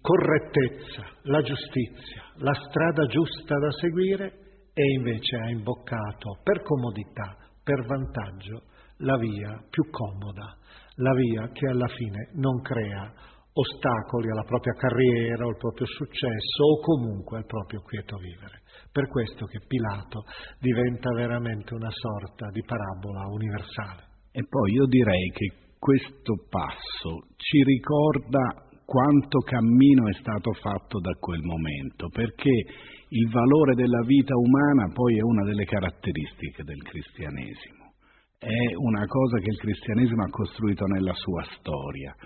[0.00, 4.32] correttezza, la giustizia, la strada giusta da seguire
[4.72, 8.62] e invece ha imboccato per comodità, per vantaggio,
[8.98, 10.56] la via più comoda,
[10.96, 13.12] la via che alla fine non crea
[13.52, 18.62] ostacoli alla propria carriera o al proprio successo o comunque al proprio quieto vivere.
[18.96, 20.24] Per questo che Pilato
[20.58, 24.32] diventa veramente una sorta di parabola universale.
[24.32, 28.40] E poi io direi che questo passo ci ricorda
[28.86, 35.18] quanto cammino è stato fatto da quel momento, perché il valore della vita umana poi
[35.18, 37.92] è una delle caratteristiche del cristianesimo.
[38.38, 42.16] È una cosa che il cristianesimo ha costruito nella sua storia.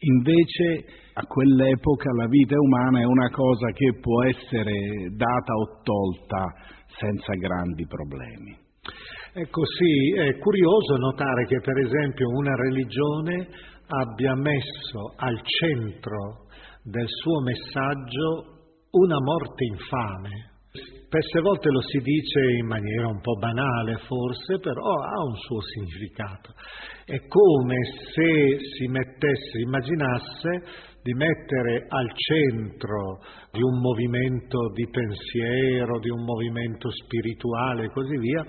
[0.00, 0.82] Invece
[1.18, 6.46] a quell'epoca la vita umana è una cosa che può essere data o tolta
[6.94, 8.56] senza grandi problemi.
[9.34, 13.48] Ecco sì, è curioso notare che per esempio una religione
[13.88, 16.46] abbia messo al centro
[16.84, 18.56] del suo messaggio
[18.90, 20.58] una morte infame,
[21.08, 25.58] Spesse volte lo si dice in maniera un po' banale forse, però ha un suo
[25.62, 26.52] significato.
[27.06, 27.76] È come
[28.12, 33.20] se si mettesse, immaginasse di mettere al centro
[33.52, 38.44] di un movimento di pensiero, di un movimento spirituale e così via,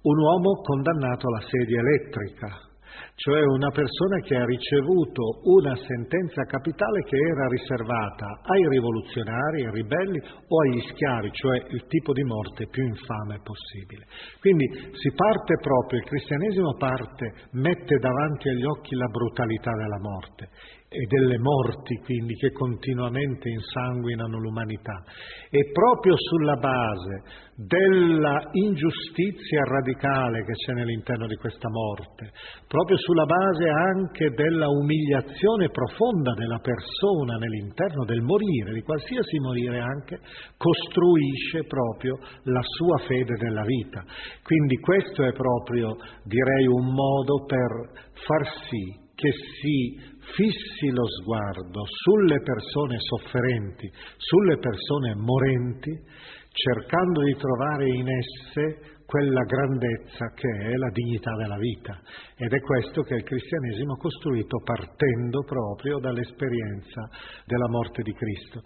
[0.00, 2.68] un uomo condannato alla sedia elettrica,
[3.14, 9.72] cioè una persona che ha ricevuto una sentenza capitale che era riservata ai rivoluzionari, ai
[9.72, 14.06] ribelli o agli schiavi, cioè il tipo di morte più infame possibile.
[14.40, 20.48] Quindi si parte proprio, il cristianesimo parte, mette davanti agli occhi la brutalità della morte
[20.90, 25.04] e delle morti quindi che continuamente insanguinano l'umanità
[25.50, 27.22] e proprio sulla base
[27.58, 32.30] della ingiustizia radicale che c'è nell'interno di questa morte,
[32.68, 39.80] proprio sulla base anche della umiliazione profonda della persona nell'interno del morire, di qualsiasi morire
[39.80, 40.20] anche,
[40.56, 44.04] costruisce proprio la sua fede della vita.
[44.42, 51.82] Quindi questo è proprio, direi, un modo per far sì che si fissi lo sguardo
[51.86, 55.92] sulle persone sofferenti, sulle persone morenti,
[56.50, 61.98] cercando di trovare in esse quella grandezza che è la dignità della vita.
[62.36, 67.08] Ed è questo che il cristianesimo ha costruito partendo proprio dall'esperienza
[67.46, 68.60] della morte di Cristo.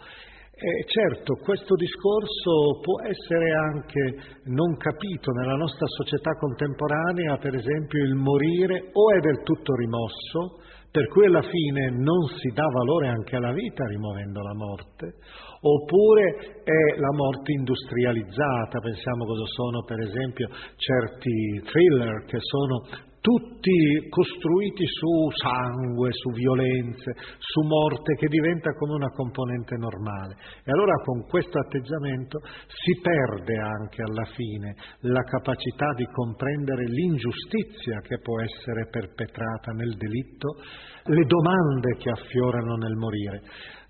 [0.51, 8.05] E certo, questo discorso può essere anche non capito nella nostra società contemporanea, per esempio
[8.05, 10.62] il morire o è del tutto rimosso,
[10.93, 15.15] per cui alla fine non si dà valore anche alla vita rimuovendo la morte,
[15.63, 24.09] oppure è la morte industrializzata, pensiamo cosa sono per esempio certi thriller che sono tutti
[24.11, 30.35] costruiti su sangue, su violenze, su morte che diventa come una componente normale.
[30.65, 34.75] E allora con questo atteggiamento si perde anche alla fine
[35.07, 40.59] la capacità di comprendere l'ingiustizia che può essere perpetrata nel delitto,
[41.05, 43.41] le domande che affiorano nel morire.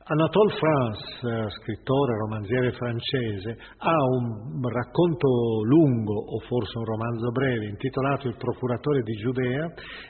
[0.05, 7.67] Anatole France, eh, scrittore, romanziere francese, ha un racconto lungo, o forse un romanzo breve,
[7.67, 9.65] intitolato Il procuratore di Giudea,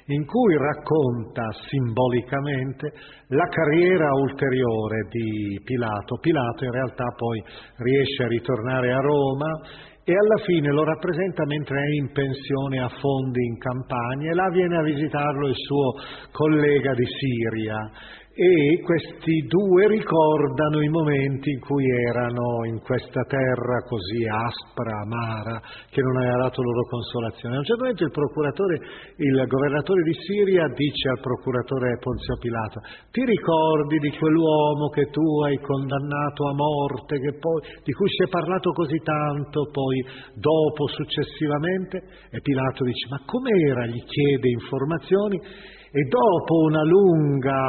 [0.07, 2.90] in cui racconta simbolicamente
[3.28, 6.16] la carriera ulteriore di Pilato.
[6.20, 7.45] Pilato in realtà poi
[7.76, 9.61] riesce a ritornare a Roma
[10.05, 14.49] e alla fine lo rappresenta mentre è in pensione a Fondi in Campania e là
[14.51, 15.93] viene a visitarlo il suo
[16.32, 17.76] collega di Siria
[18.35, 25.61] e questi due ricordano i momenti in cui erano in questa terra così aspra, amara,
[25.91, 27.57] che non aveva dato loro consolazione.
[27.57, 28.80] A un certo momento il procuratore,
[29.16, 32.80] il governatore di Siria dice al procuratore Ponzio Pilato,
[33.12, 38.28] ti ricordi di quell'uomo che tu hai condannato a morte, poi, di cui si è
[38.33, 40.01] parlato così tanto, poi
[40.41, 42.01] dopo, successivamente?
[42.33, 43.85] E Pilato dice, ma com'era?
[43.85, 45.37] Gli chiede informazioni
[45.93, 47.61] e dopo una lunga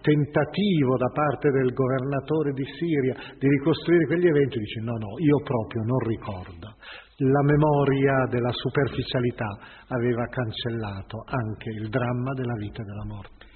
[0.00, 5.42] tentativo da parte del governatore di Siria di ricostruire quegli eventi, dice no, no, io
[5.42, 6.78] proprio non ricordo.
[7.18, 13.46] La memoria della superficialità aveva cancellato anche il dramma della vita e della morte.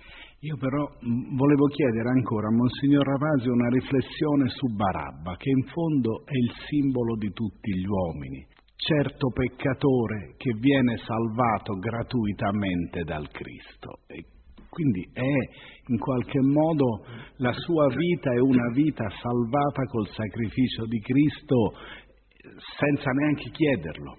[0.50, 0.82] Io però
[1.38, 6.50] volevo chiedere ancora a Monsignor Ravasi una riflessione su Barabba, che in fondo è il
[6.66, 14.01] simbolo di tutti gli uomini certo peccatore che viene salvato gratuitamente dal Cristo.
[14.07, 14.25] E
[14.68, 15.35] quindi è
[15.89, 17.05] in qualche modo
[17.37, 21.75] la sua vita è una vita salvata col sacrificio di Cristo
[22.79, 24.16] senza neanche chiederlo.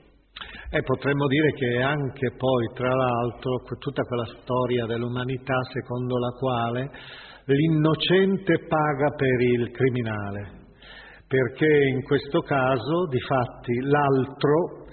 [0.70, 6.92] E potremmo dire che anche poi, tra l'altro, tutta quella storia dell'umanità secondo la quale
[7.46, 10.63] l'innocente paga per il criminale
[11.34, 14.86] perché in questo caso, di fatti, l'altro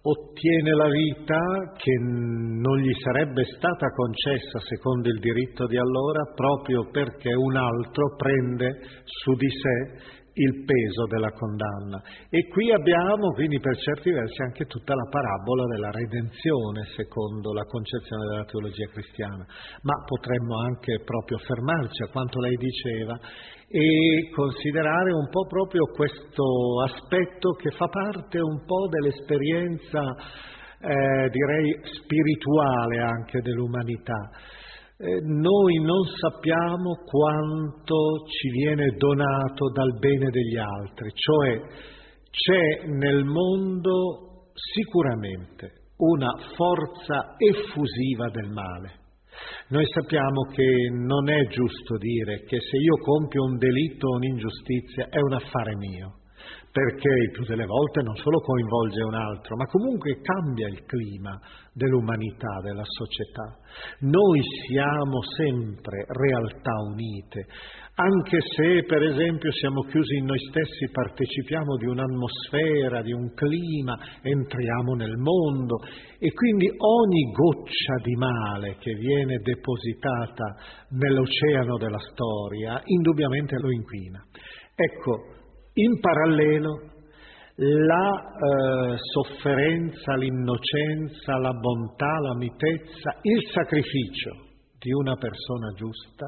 [0.00, 1.38] ottiene la vita
[1.76, 8.16] che non gli sarebbe stata concessa secondo il diritto di allora, proprio perché un altro
[8.16, 12.02] prende su di sé il peso della condanna.
[12.30, 17.64] E qui abbiamo quindi per certi versi anche tutta la parabola della redenzione secondo la
[17.64, 19.44] concezione della teologia cristiana,
[19.82, 23.18] ma potremmo anche proprio fermarci a quanto lei diceva
[23.68, 26.44] e considerare un po' proprio questo
[26.84, 30.00] aspetto che fa parte un po' dell'esperienza,
[30.80, 34.28] eh, direi, spirituale anche dell'umanità.
[35.04, 41.60] Eh, noi non sappiamo quanto ci viene donato dal bene degli altri, cioè
[42.30, 49.00] c'è nel mondo sicuramente una forza effusiva del male.
[49.70, 55.08] Noi sappiamo che non è giusto dire che se io compio un delitto o un'ingiustizia
[55.08, 56.18] è un affare mio,
[56.72, 61.38] perché il più delle volte non solo coinvolge un altro, ma comunque cambia il clima
[61.74, 63.60] dell'umanità, della società.
[64.00, 67.44] Noi siamo sempre realtà unite,
[67.94, 73.98] anche se per esempio siamo chiusi in noi stessi, partecipiamo di un'atmosfera, di un clima,
[74.22, 75.76] entriamo nel mondo
[76.18, 80.56] e quindi ogni goccia di male che viene depositata
[80.88, 84.24] nell'oceano della storia indubbiamente lo inquina.
[84.74, 85.31] Ecco,
[85.74, 86.90] in parallelo
[87.54, 94.30] la eh, sofferenza, l'innocenza, la bontà, la mitezza, il sacrificio
[94.78, 96.26] di una persona giusta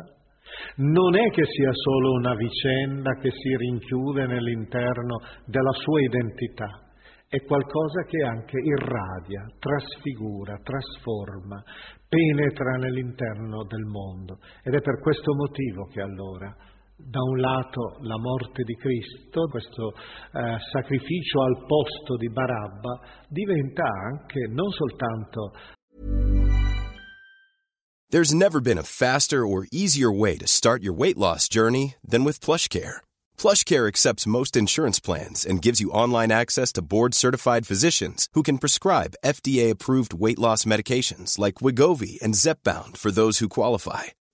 [0.76, 6.84] non è che sia solo una vicenda che si rinchiude nell'interno della sua identità,
[7.28, 11.62] è qualcosa che anche irradia, trasfigura, trasforma,
[12.08, 14.38] penetra nell'interno del mondo.
[14.62, 16.54] Ed è per questo motivo che allora,
[16.96, 23.84] da un lato, la morte di Cristo, questo eh, sacrificio al posto di Barabba, diventa
[23.84, 25.52] anche non soltanto
[28.10, 32.22] There's never been a faster or easier way to start your weight loss journey than
[32.22, 33.00] with PlushCare
[33.36, 38.58] PlushCare accepts most insurance plans and gives you online access to board-certified physicians who can
[38.58, 44.04] prescribe FDA-approved weight loss medications like Wigovi and Zepbound for those who qualify.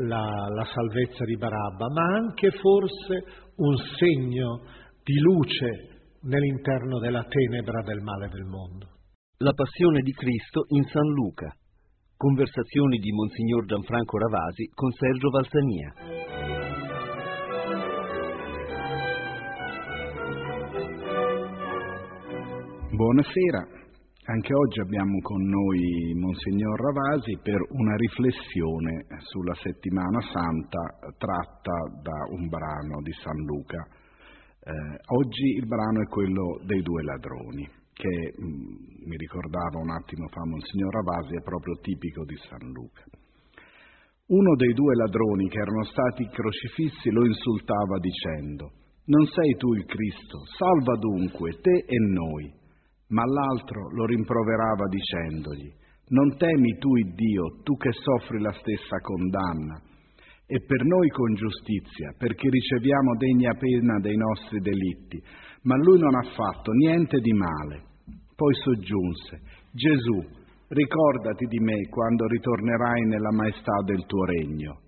[0.00, 3.24] La, la salvezza di Barabba, ma anche forse
[3.56, 4.62] un segno
[5.02, 8.86] di luce nell'interno della tenebra del male del mondo.
[9.38, 11.52] La passione di Cristo in San Luca.
[12.16, 15.94] Conversazioni di Monsignor Gianfranco Ravasi con Sergio Valsania.
[22.90, 23.77] Buonasera,
[24.28, 30.84] anche oggi abbiamo con noi Monsignor Ravasi per una riflessione sulla settimana santa
[31.16, 33.80] tratta da un brano di San Luca.
[34.60, 37.64] Eh, oggi il brano è quello dei due ladroni,
[37.94, 42.68] che mh, mm, mi ricordava un attimo fa Monsignor Ravasi, è proprio tipico di San
[42.68, 43.04] Luca.
[44.28, 48.72] Uno dei due ladroni che erano stati crocifissi lo insultava dicendo
[49.08, 52.57] Non sei tu il Cristo, salva dunque te e noi.
[53.08, 55.72] Ma l'altro lo rimproverava dicendogli,
[56.08, 59.80] Non temi tu il Dio, tu che soffri la stessa condanna,
[60.46, 65.22] e per noi con giustizia, perché riceviamo degna pena dei nostri delitti,
[65.62, 67.82] ma lui non ha fatto niente di male.
[68.34, 69.40] Poi soggiunse,
[69.72, 70.24] Gesù,
[70.68, 74.80] ricordati di me quando ritornerai nella maestà del tuo regno.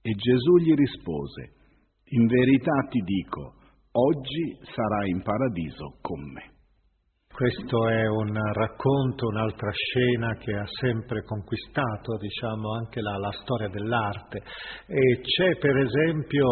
[0.00, 1.60] E Gesù gli rispose,
[2.16, 3.54] In verità ti dico,
[3.92, 6.51] oggi sarai in paradiso con me.
[7.32, 13.68] Questo è un racconto, un'altra scena che ha sempre conquistato diciamo, anche la, la storia
[13.68, 14.42] dell'arte.
[14.86, 16.46] E c'è per esempio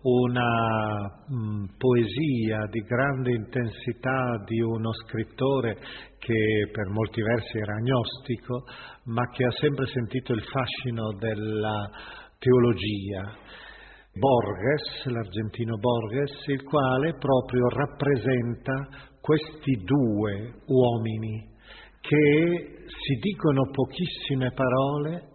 [0.00, 5.76] una mh, poesia di grande intensità di uno scrittore
[6.18, 8.64] che per molti versi era agnostico,
[9.04, 11.90] ma che ha sempre sentito il fascino della
[12.38, 13.36] teologia.
[14.14, 21.48] Borges, l'argentino Borges, il quale proprio rappresenta questi due uomini
[22.00, 25.30] che si dicono pochissime parole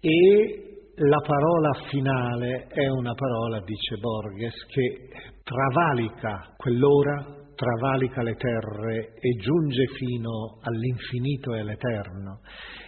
[0.00, 5.08] e la parola finale è una parola, dice Borges, che
[5.42, 12.40] travalica quell'ora, travalica le terre e giunge fino all'infinito e all'eterno.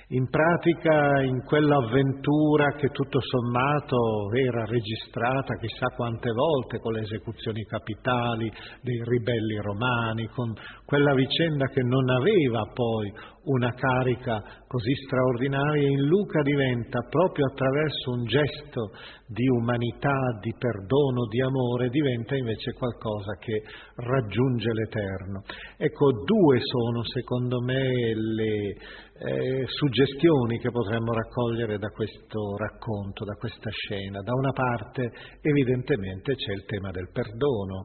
[0.09, 7.65] In pratica, in quell'avventura che tutto sommato era registrata chissà quante volte con le esecuzioni
[7.65, 8.53] capitali
[8.83, 10.53] dei ribelli romani, con
[10.85, 13.13] quella vicenda che non aveva poi
[13.45, 18.91] una carica così straordinaria, in Luca diventa proprio attraverso un gesto
[19.27, 23.63] di umanità, di perdono, di amore, diventa invece qualcosa che
[23.97, 25.43] raggiunge l'Eterno.
[25.77, 28.77] Ecco, due sono secondo me le
[29.17, 34.21] eh, suggestioni che potremmo raccogliere da questo racconto, da questa scena.
[34.23, 37.85] Da una parte evidentemente c'è il tema del perdono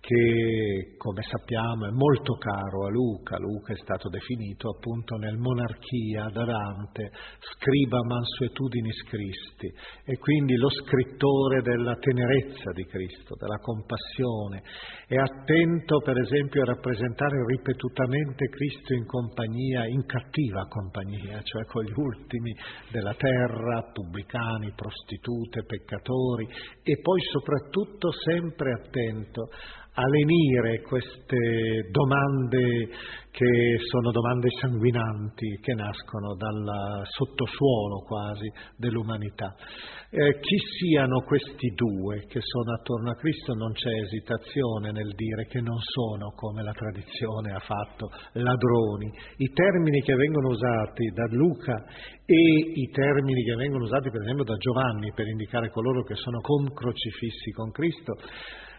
[0.00, 3.38] che come sappiamo è molto caro a Luca.
[3.38, 9.68] Luca è stato definito appunto nel Monarchia da Dante scriba mansuetudinis Christi
[10.04, 14.62] e quindi lo scrittore della tenerezza di Cristo, della compassione.
[15.06, 21.84] È attento per esempio a rappresentare ripetutamente Cristo in compagnia, in cattiva compagnia, cioè con
[21.84, 22.56] gli ultimi
[22.90, 26.48] della terra, pubblicani, prostitute, peccatori
[26.82, 29.50] e poi soprattutto sempre attento
[29.94, 32.88] a lenire queste domande
[33.30, 39.54] che sono domande sanguinanti che nascono dal sottosuolo quasi dell'umanità.
[40.10, 45.46] Eh, chi siano questi due che sono attorno a Cristo non c'è esitazione nel dire
[45.46, 49.10] che non sono, come la tradizione ha fatto, ladroni.
[49.36, 51.84] I termini che vengono usati da Luca
[52.26, 52.40] e
[52.74, 57.50] i termini che vengono usati per esempio da Giovanni per indicare coloro che sono concrocifissi
[57.52, 58.14] con Cristo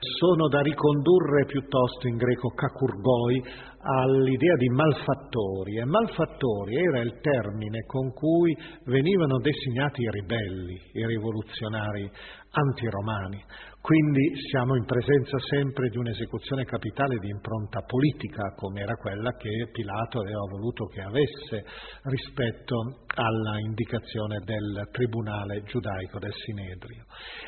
[0.01, 3.43] sono da ricondurre piuttosto in greco kakurgoi
[3.83, 11.05] all'idea di malfattori e malfattori era il termine con cui venivano designati i ribelli, i
[11.05, 12.09] rivoluzionari
[12.51, 13.43] antiromani.
[13.81, 19.69] Quindi siamo in presenza sempre di un'esecuzione capitale di impronta politica, come era quella che
[19.71, 21.65] Pilato aveva voluto che avesse
[22.03, 22.75] rispetto
[23.15, 27.05] alla indicazione del tribunale giudaico del Sinedrio.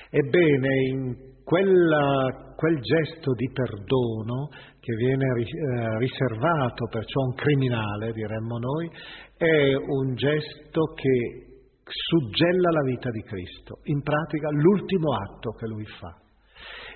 [0.10, 8.12] Ebbene, in quella, quel gesto di perdono che viene eh, riservato perciò a un criminale,
[8.12, 8.90] diremmo noi,
[9.38, 11.54] è un gesto che
[11.86, 16.18] suggella la vita di Cristo, in pratica l'ultimo atto che lui fa.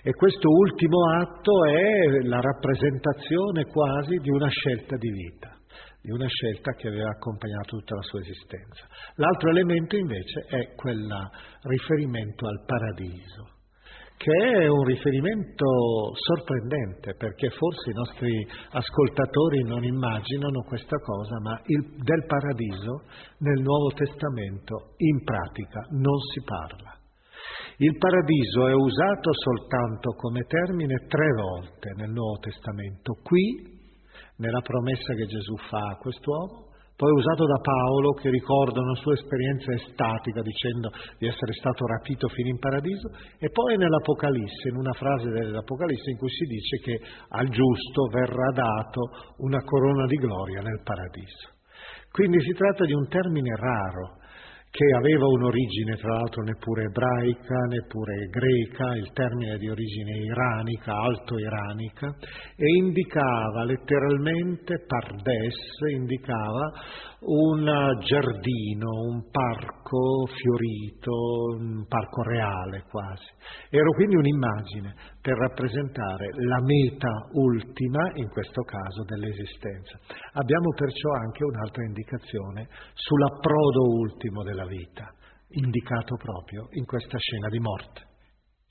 [0.01, 5.57] E questo ultimo atto è la rappresentazione quasi di una scelta di vita,
[6.01, 8.87] di una scelta che aveva accompagnato tutta la sua esistenza.
[9.15, 11.09] L'altro elemento invece è quel
[11.63, 13.56] riferimento al paradiso,
[14.17, 21.61] che è un riferimento sorprendente perché forse i nostri ascoltatori non immaginano questa cosa, ma
[21.65, 23.03] il, del paradiso
[23.39, 26.97] nel Nuovo Testamento in pratica non si parla.
[27.77, 33.75] Il paradiso è usato soltanto come termine tre volte nel Nuovo Testamento, qui,
[34.37, 36.66] nella promessa che Gesù fa a quest'uomo,
[36.97, 40.89] poi usato da Paolo che ricorda una sua esperienza estatica dicendo
[41.19, 46.17] di essere stato rapito fino in paradiso, e poi nell'Apocalisse, in una frase dell'Apocalisse in
[46.17, 51.53] cui si dice che al giusto verrà dato una corona di gloria nel paradiso.
[52.09, 54.16] Quindi si tratta di un termine raro,
[54.77, 62.13] che aveva un'origine tra l'altro neppure ebraica, neppure greca, il termine di origine iranica, alto-iranica,
[62.55, 65.55] e indicava letteralmente, pardes,
[65.95, 66.71] indicava
[67.19, 67.65] un
[68.01, 71.11] giardino, un parco fiorito,
[71.57, 73.25] un parco reale quasi.
[73.69, 79.97] Era quindi un'immagine per rappresentare la meta ultima, in questo caso, dell'esistenza.
[80.33, 85.09] Abbiamo perciò anche un'altra indicazione sull'approdo ultimo della vita,
[85.49, 88.05] indicato proprio in questa scena di morte.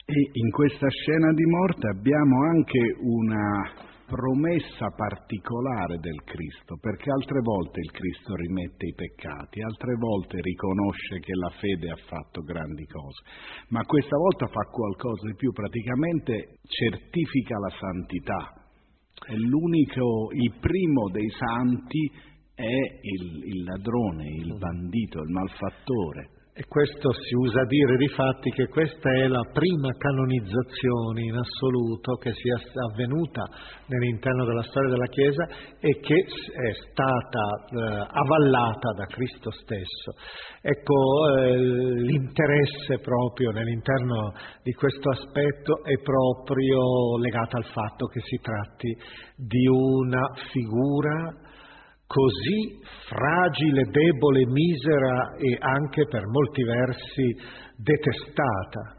[0.06, 7.40] E in questa scena di morte abbiamo anche una promessa particolare del Cristo, perché altre
[7.42, 12.86] volte il Cristo rimette i peccati, altre volte riconosce che la fede ha fatto grandi
[12.86, 13.22] cose,
[13.68, 18.42] ma questa volta fa qualcosa di più, praticamente certifica la santità.
[19.26, 22.12] È l'unico, il primo dei santi
[22.54, 26.35] è il, il ladrone, il bandito, il malfattore.
[26.58, 32.14] E questo si usa dire di fatti che questa è la prima canonizzazione in assoluto
[32.14, 32.56] che sia
[32.90, 33.44] avvenuta
[33.88, 35.44] nell'interno della storia della Chiesa
[35.78, 40.16] e che è stata eh, avallata da Cristo stesso.
[40.62, 44.32] Ecco, eh, l'interesse proprio nell'interno
[44.62, 48.96] di questo aspetto è proprio legato al fatto che si tratti
[49.36, 51.44] di una figura
[52.06, 52.78] così
[53.08, 57.36] fragile, debole, misera e anche per molti versi
[57.76, 58.94] detestata.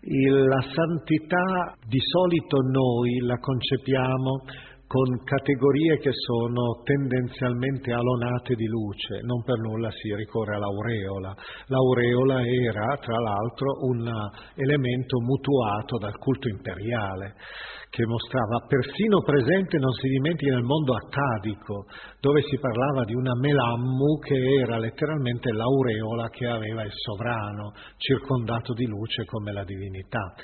[0.00, 4.42] la santità di solito noi la concepiamo
[4.88, 11.36] con categorie che sono tendenzialmente alonate di luce, non per nulla si ricorre all'aureola.
[11.66, 14.10] L'aureola era, tra l'altro, un
[14.54, 17.34] elemento mutuato dal culto imperiale
[17.90, 21.84] che mostrava persino presente, non si dimentichi, nel mondo accadico,
[22.20, 28.72] dove si parlava di una melammu che era letteralmente l'aureola che aveva il sovrano, circondato
[28.72, 30.34] di luce come la divinità.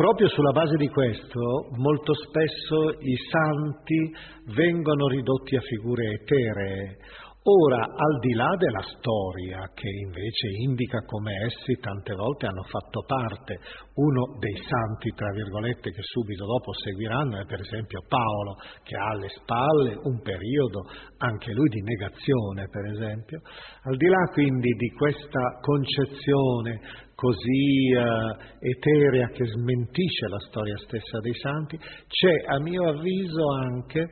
[0.00, 4.10] Proprio sulla base di questo, molto spesso i santi
[4.54, 6.96] vengono ridotti a figure eteree
[7.42, 13.02] Ora, al di là della storia, che invece indica come essi tante volte hanno fatto
[13.06, 13.58] parte,
[13.94, 19.08] uno dei santi, tra virgolette, che subito dopo seguiranno è per esempio Paolo, che ha
[19.08, 20.84] alle spalle un periodo
[21.16, 23.40] anche lui di negazione, per esempio,
[23.84, 31.20] al di là quindi di questa concezione così eh, eterea che smentisce la storia stessa
[31.20, 34.08] dei santi, c'è a mio avviso anche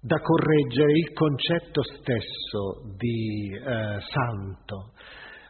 [0.00, 4.92] da correggere il concetto stesso di eh, santo,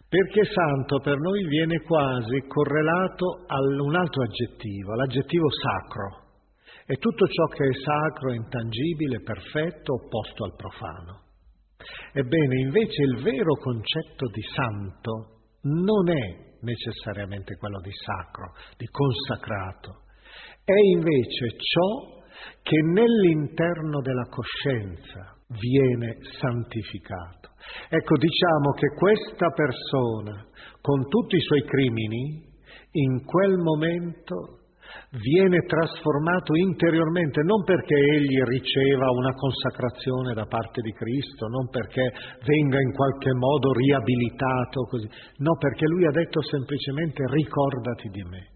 [0.08, 6.22] perché santo per noi viene quasi correlato a un altro aggettivo, l'aggettivo sacro.
[6.86, 11.20] È tutto ciò che è sacro, intangibile, perfetto, opposto al profano.
[12.14, 15.34] Ebbene, invece il vero concetto di santo
[15.64, 20.02] non è necessariamente quello di sacro, di consacrato,
[20.64, 22.22] è invece ciò
[22.62, 27.52] che nell'interno della coscienza viene santificato.
[27.88, 30.46] Ecco, diciamo che questa persona,
[30.80, 32.52] con tutti i suoi crimini,
[32.90, 34.63] in quel momento
[35.20, 42.02] viene trasformato interiormente, non perché egli riceva una consacrazione da parte di Cristo, non perché
[42.44, 45.08] venga in qualche modo riabilitato, così,
[45.38, 48.48] no, perché lui ha detto semplicemente ricordati di me.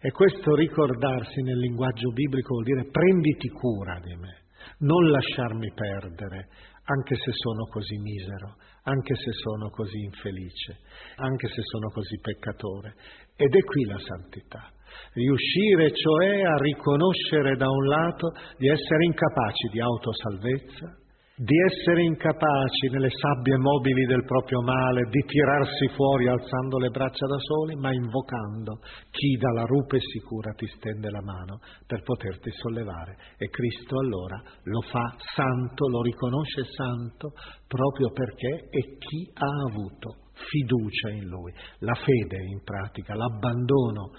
[0.00, 4.48] E questo ricordarsi nel linguaggio biblico vuol dire prenditi cura di me,
[4.78, 6.48] non lasciarmi perdere,
[6.84, 10.78] anche se sono così misero, anche se sono così infelice,
[11.16, 12.94] anche se sono così peccatore.
[13.36, 14.72] Ed è qui la santità.
[15.12, 21.00] Riuscire cioè a riconoscere da un lato di essere incapaci di autosalvezza,
[21.34, 27.26] di essere incapaci nelle sabbie mobili del proprio male di tirarsi fuori alzando le braccia
[27.26, 28.78] da soli, ma invocando
[29.10, 33.16] chi dalla rupe sicura ti stende la mano per poterti sollevare.
[33.38, 37.32] E Cristo allora lo fa santo, lo riconosce santo
[37.66, 44.10] proprio perché è chi ha avuto fiducia in Lui, la fede in pratica, l'abbandono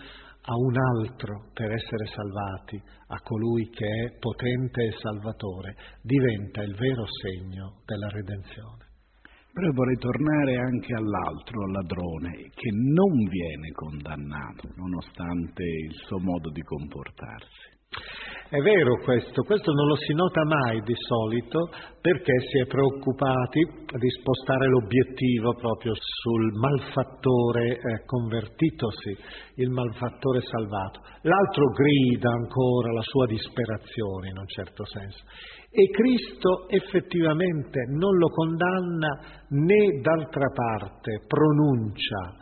[0.46, 6.76] a un altro per essere salvati, a colui che è potente e salvatore, diventa il
[6.76, 8.92] vero segno della redenzione.
[9.54, 16.50] Però vorrei tornare anche all'altro, al ladrone, che non viene condannato, nonostante il suo modo
[16.50, 17.73] di comportarsi.
[18.54, 23.60] È vero questo, questo non lo si nota mai di solito perché si è preoccupati
[23.98, 29.18] di spostare l'obiettivo proprio sul malfattore eh, convertitosi,
[29.56, 31.02] il malfattore salvato.
[31.24, 35.24] L'altro grida ancora la sua disperazione in un certo senso.
[35.72, 39.18] E Cristo effettivamente non lo condanna
[39.50, 42.38] né d'altra parte pronuncia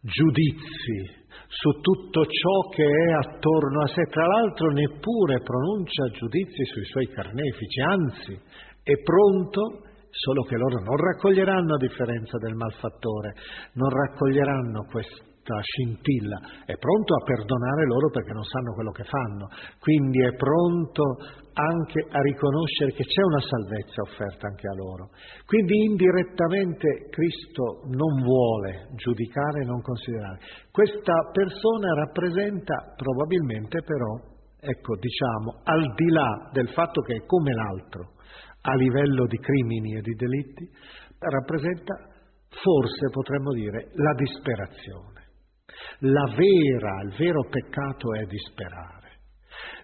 [0.00, 1.21] giudizi
[1.52, 4.02] su tutto ciò che è attorno a sé.
[4.08, 8.32] Tra l'altro neppure pronuncia giudizi sui suoi carnefici, anzi
[8.82, 13.34] è pronto, solo che loro non raccoglieranno a differenza del malfattore,
[13.74, 19.48] non raccoglieranno questa scintilla, è pronto a perdonare loro perché non sanno quello che fanno,
[19.78, 21.02] quindi è pronto
[21.52, 25.10] anche a riconoscere che c'è una salvezza offerta anche a loro.
[25.46, 30.38] Quindi indirettamente Cristo non vuole giudicare non considerare.
[30.70, 34.18] Questa persona rappresenta probabilmente però,
[34.58, 38.12] ecco diciamo, al di là del fatto che è come l'altro
[38.62, 40.68] a livello di crimini e di delitti,
[41.18, 41.94] rappresenta
[42.48, 45.20] forse potremmo dire la disperazione.
[46.00, 49.01] La vera, il vero peccato è disperare,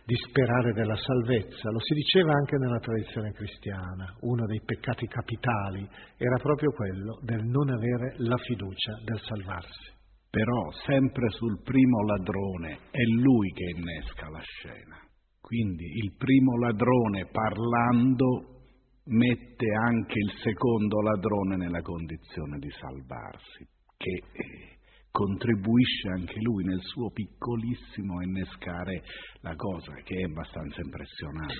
[0.08, 1.68] disperare della salvezza.
[1.68, 5.86] Lo si diceva anche nella tradizione cristiana, uno dei peccati capitali
[6.16, 9.96] era proprio quello del non avere la fiducia del salvarsi.
[10.30, 14.96] Però sempre sul primo ladrone è lui che innesca la scena.
[15.40, 18.64] Quindi il primo ladrone parlando
[19.04, 23.64] mette anche il secondo ladrone nella condizione di salvarsi,
[23.96, 24.77] che
[25.10, 29.02] contribuisce anche lui nel suo piccolissimo innescare
[29.40, 31.54] la cosa che è abbastanza impressionante.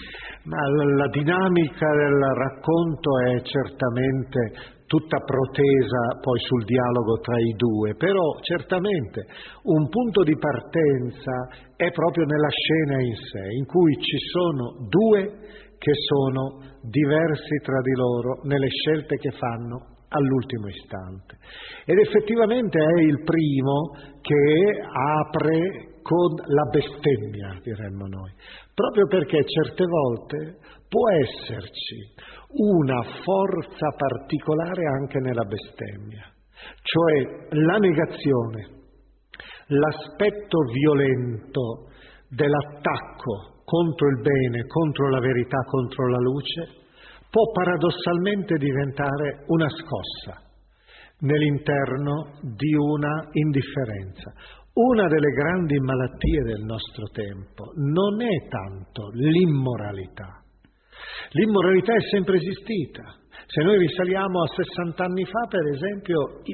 [0.44, 0.58] Ma
[0.96, 8.24] la dinamica del racconto è certamente tutta protesa poi sul dialogo tra i due, però
[8.40, 9.26] certamente
[9.64, 11.32] un punto di partenza
[11.76, 17.80] è proprio nella scena in sé, in cui ci sono due che sono diversi tra
[17.82, 21.38] di loro nelle scelte che fanno all'ultimo istante.
[21.84, 28.32] Ed effettivamente è il primo che apre con la bestemmia, diremmo noi,
[28.72, 32.14] proprio perché certe volte può esserci
[32.48, 36.24] una forza particolare anche nella bestemmia,
[36.80, 38.76] cioè la negazione,
[39.66, 41.88] l'aspetto violento
[42.30, 46.86] dell'attacco contro il bene, contro la verità, contro la luce,
[47.30, 50.42] può paradossalmente diventare una scossa
[51.20, 54.32] nell'interno di una indifferenza.
[54.72, 60.40] Una delle grandi malattie del nostro tempo non è tanto l'immoralità.
[61.30, 63.02] L'immoralità è sempre esistita,
[63.48, 66.44] se noi risaliamo a 60 anni fa, per esempio,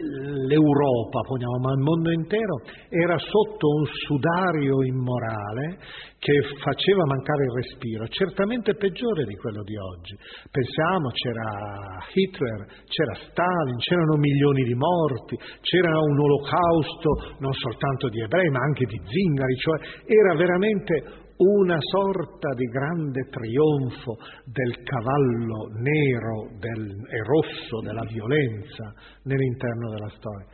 [0.46, 5.78] l'Europa, poniamo, ma il mondo intero, era sotto un sudario immorale
[6.22, 10.14] che faceva mancare il respiro, certamente peggiore di quello di oggi.
[10.46, 15.34] Pensiamo, c'era Hitler, c'era Stalin, c'erano milioni di morti,
[15.66, 21.78] c'era un olocausto non soltanto di ebrei, ma anche di zingari, cioè era veramente una
[21.80, 28.92] sorta di grande trionfo del cavallo nero del, e rosso della violenza
[29.24, 30.46] nell'interno della storia.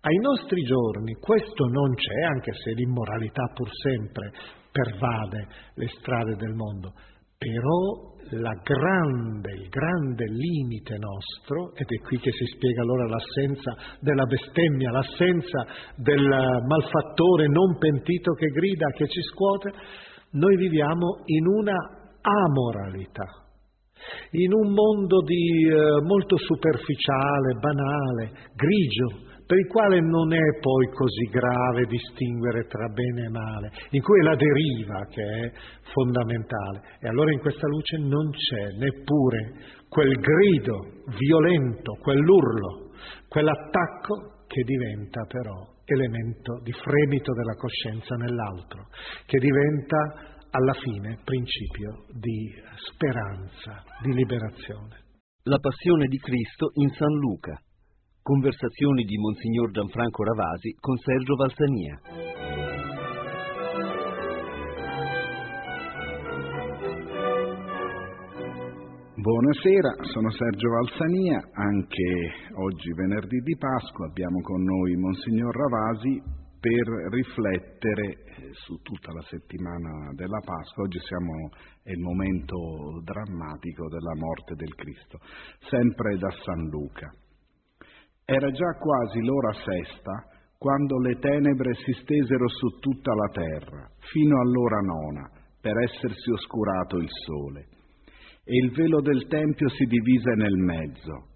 [0.00, 4.30] Ai nostri giorni questo non c'è, anche se l'immoralità pur sempre
[4.70, 6.92] pervade le strade del mondo,
[7.38, 8.14] Però
[8.62, 14.90] grande, il grande limite nostro, ed è qui che si spiega allora l'assenza della bestemmia,
[14.90, 15.66] l'assenza
[15.96, 16.26] del
[16.66, 19.72] malfattore non pentito che grida, che ci scuote,
[20.36, 21.76] noi viviamo in una
[22.20, 23.24] amoralità,
[24.32, 30.86] in un mondo di, eh, molto superficiale, banale, grigio, per il quale non è poi
[30.92, 35.52] così grave distinguere tra bene e male, in cui è la deriva che è
[35.92, 36.82] fondamentale.
[37.00, 39.54] E allora in questa luce non c'è neppure
[39.88, 42.90] quel grido violento, quell'urlo,
[43.28, 48.88] quell'attacco che diventa però elemento di fremito della coscienza nell'altro,
[49.26, 52.52] che diventa alla fine principio di
[52.90, 55.04] speranza, di liberazione.
[55.44, 57.60] La passione di Cristo in San Luca.
[58.20, 62.95] Conversazioni di Monsignor Gianfranco Ravasi con Sergio Valsania.
[69.26, 72.30] Buonasera, sono Sergio Valsania, anche
[72.62, 76.22] oggi venerdì di Pasqua abbiamo con noi Monsignor Ravasi
[76.60, 78.22] per riflettere
[78.52, 80.84] su tutta la settimana della Pasqua.
[80.84, 81.50] Oggi siamo,
[81.82, 85.18] è il momento drammatico della morte del Cristo,
[85.74, 87.10] sempre da San Luca.
[88.24, 90.22] Era già quasi l'ora sesta
[90.56, 95.28] quando le tenebre si stesero su tutta la terra, fino all'ora nona,
[95.60, 97.74] per essersi oscurato il sole.
[98.48, 101.34] E il velo del Tempio si divise nel mezzo.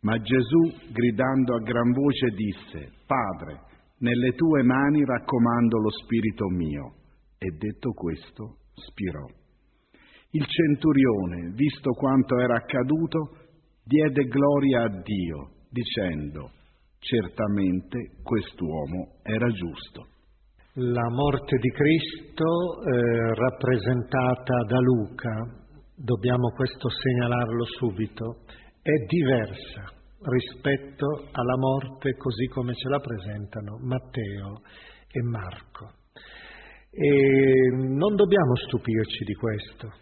[0.00, 3.60] Ma Gesù, gridando a gran voce, disse, Padre,
[3.98, 6.94] nelle tue mani raccomando lo spirito mio.
[7.36, 9.26] E detto questo, spirò.
[10.30, 13.36] Il centurione, visto quanto era accaduto,
[13.84, 16.50] diede gloria a Dio dicendo
[16.98, 20.06] certamente quest'uomo era giusto.
[20.74, 25.59] La morte di Cristo eh, rappresentata da Luca,
[26.02, 28.44] dobbiamo questo segnalarlo subito,
[28.80, 29.92] è diversa
[30.22, 34.62] rispetto alla morte così come ce la presentano Matteo
[35.10, 35.92] e Marco.
[36.90, 39.92] E non dobbiamo stupirci di questo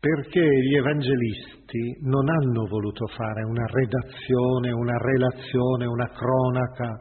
[0.00, 6.98] perché gli evangelisti non hanno voluto fare una redazione, una relazione, una cronaca,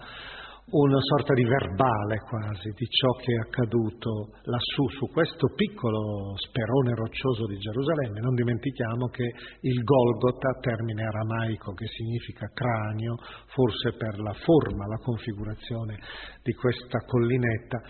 [0.70, 6.93] una sorta di verbale quasi di ciò che è accaduto lassù, su questo piccolo sperone
[6.93, 8.20] roccioso di Gerusalemme.
[8.20, 13.15] Non dimentichiamo che il Golgota, termine aramaico che significa cranio,
[13.47, 15.95] forse per la forma, la configurazione
[16.43, 17.82] di questa collinetta,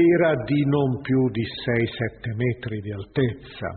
[0.00, 3.68] era di non più di 6-7 metri di altezza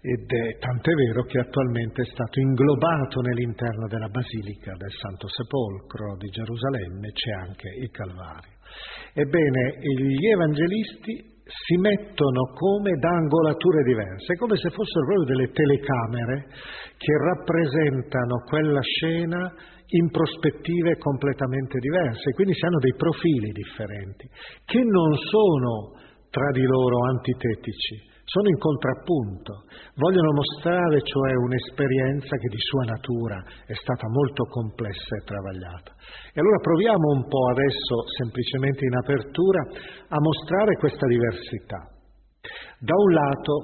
[0.00, 6.16] ed è tant'è vero che attualmente è stato inglobato nell'interno della Basilica del Santo Sepolcro
[6.16, 8.56] di Gerusalemme, c'è anche il Calvario.
[9.12, 16.46] Ebbene, gli evangelisti si mettono come da angolature diverse, come se fossero proprio delle telecamere
[16.96, 19.52] che rappresentano quella scena
[19.90, 24.28] in prospettive completamente diverse, quindi si hanno dei profili differenti,
[24.64, 25.98] che non sono
[26.30, 29.66] tra di loro antitetici, sono in contrappunto,
[29.98, 35.90] vogliono mostrare cioè un'esperienza che di sua natura è stata molto complessa e travagliata.
[36.30, 39.60] E allora proviamo un po' adesso, semplicemente in apertura,
[40.14, 41.90] a mostrare questa diversità.
[42.78, 43.54] Da un lato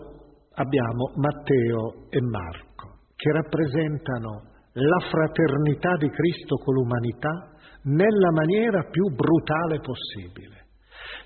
[0.58, 9.08] abbiamo Matteo e Marco, che rappresentano la fraternità di Cristo con l'umanità nella maniera più
[9.14, 10.64] brutale possibile.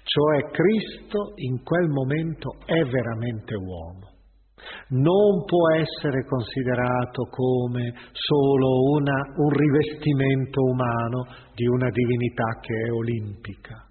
[0.04, 4.08] Cioè Cristo in quel momento è veramente uomo.
[4.90, 12.92] Non può essere considerato come solo una, un rivestimento umano di una divinità che è
[12.92, 13.88] olimpica.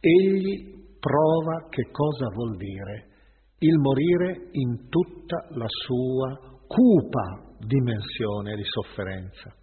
[0.00, 3.12] Egli prova che cosa vuol dire
[3.58, 9.54] il morire in tutta la sua cupa dimensione di sofferenza.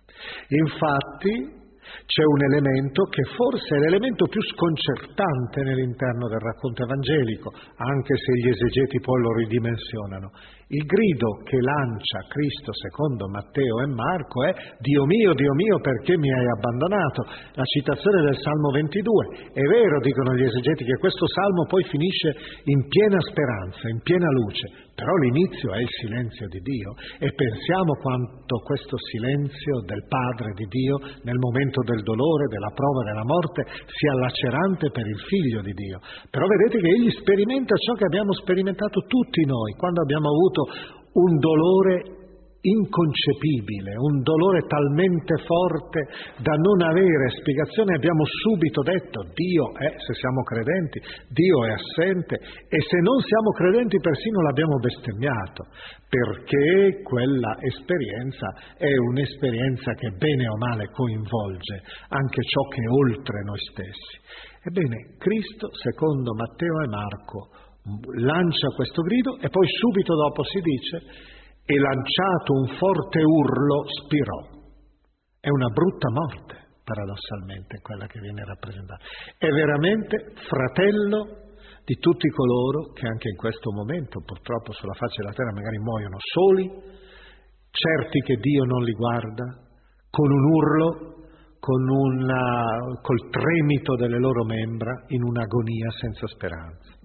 [0.50, 1.60] Infatti
[2.06, 8.32] c'è un elemento che forse è l'elemento più sconcertante nell'interno del racconto evangelico, anche se
[8.38, 10.30] gli esegeti poi lo ridimensionano.
[10.72, 16.16] Il grido che lancia Cristo secondo Matteo e Marco è Dio mio, Dio mio, perché
[16.18, 17.28] mi hai abbandonato?
[17.60, 19.52] La citazione del Salmo 22.
[19.52, 24.30] È vero, dicono gli esegeti, che questo Salmo poi finisce in piena speranza, in piena
[24.32, 30.54] luce, però l'inizio è il silenzio di Dio e pensiamo quanto questo silenzio del Padre
[30.54, 35.66] di Dio nel momento del dolore, della prova, della morte sia lacerante per il Figlio
[35.66, 35.98] di Dio.
[36.30, 40.62] Però vedete che Egli sperimenta ciò che abbiamo sperimentato tutti noi quando abbiamo avuto
[41.18, 42.21] un dolore
[42.62, 46.06] inconcepibile, un dolore talmente forte
[46.38, 52.36] da non avere spiegazione, abbiamo subito detto Dio è, se siamo credenti, Dio è assente
[52.70, 55.66] e se non siamo credenti persino l'abbiamo bestemmiato,
[56.06, 63.42] perché quella esperienza è un'esperienza che bene o male coinvolge anche ciò che è oltre
[63.42, 64.16] noi stessi.
[64.64, 67.50] Ebbene, Cristo, secondo Matteo e Marco,
[68.22, 74.40] lancia questo grido e poi subito dopo si dice e lanciato un forte urlo spirò.
[75.40, 79.04] È una brutta morte, paradossalmente, quella che viene rappresentata.
[79.38, 81.50] È veramente fratello
[81.84, 86.18] di tutti coloro che anche in questo momento purtroppo sulla faccia della terra magari muoiono
[86.20, 86.66] soli,
[87.72, 89.46] certi che Dio non li guarda,
[90.10, 90.88] con un urlo,
[91.58, 97.00] con una, col tremito delle loro membra, in un'agonia senza speranza.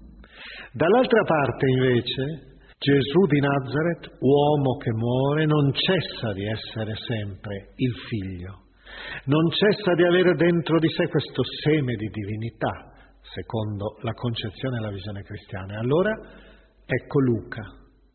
[0.72, 7.94] Dall'altra parte invece Gesù di Nazareth, uomo che muore, non cessa di essere sempre il
[8.06, 8.64] figlio,
[9.24, 12.92] non cessa di avere dentro di sé questo seme di divinità,
[13.32, 15.78] secondo la concezione e la visione cristiana.
[15.78, 16.12] Allora
[16.84, 17.64] ecco Luca,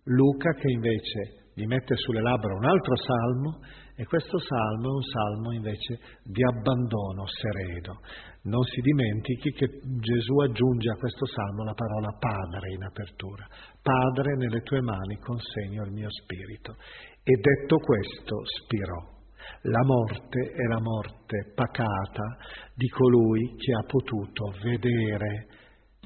[0.04, 3.60] Luca che invece gli mette sulle labbra un altro salmo
[3.96, 8.00] e questo salmo è un salmo invece di abbandono sereno.
[8.44, 9.68] Non si dimentichi che
[10.00, 13.46] Gesù aggiunge a questo salmo la parola Padre in apertura.
[13.82, 16.76] Padre, nelle tue mani consegno il mio spirito.
[17.24, 19.20] E detto questo, spirò.
[19.64, 22.38] La morte è la morte pacata
[22.76, 25.48] di colui che ha potuto vedere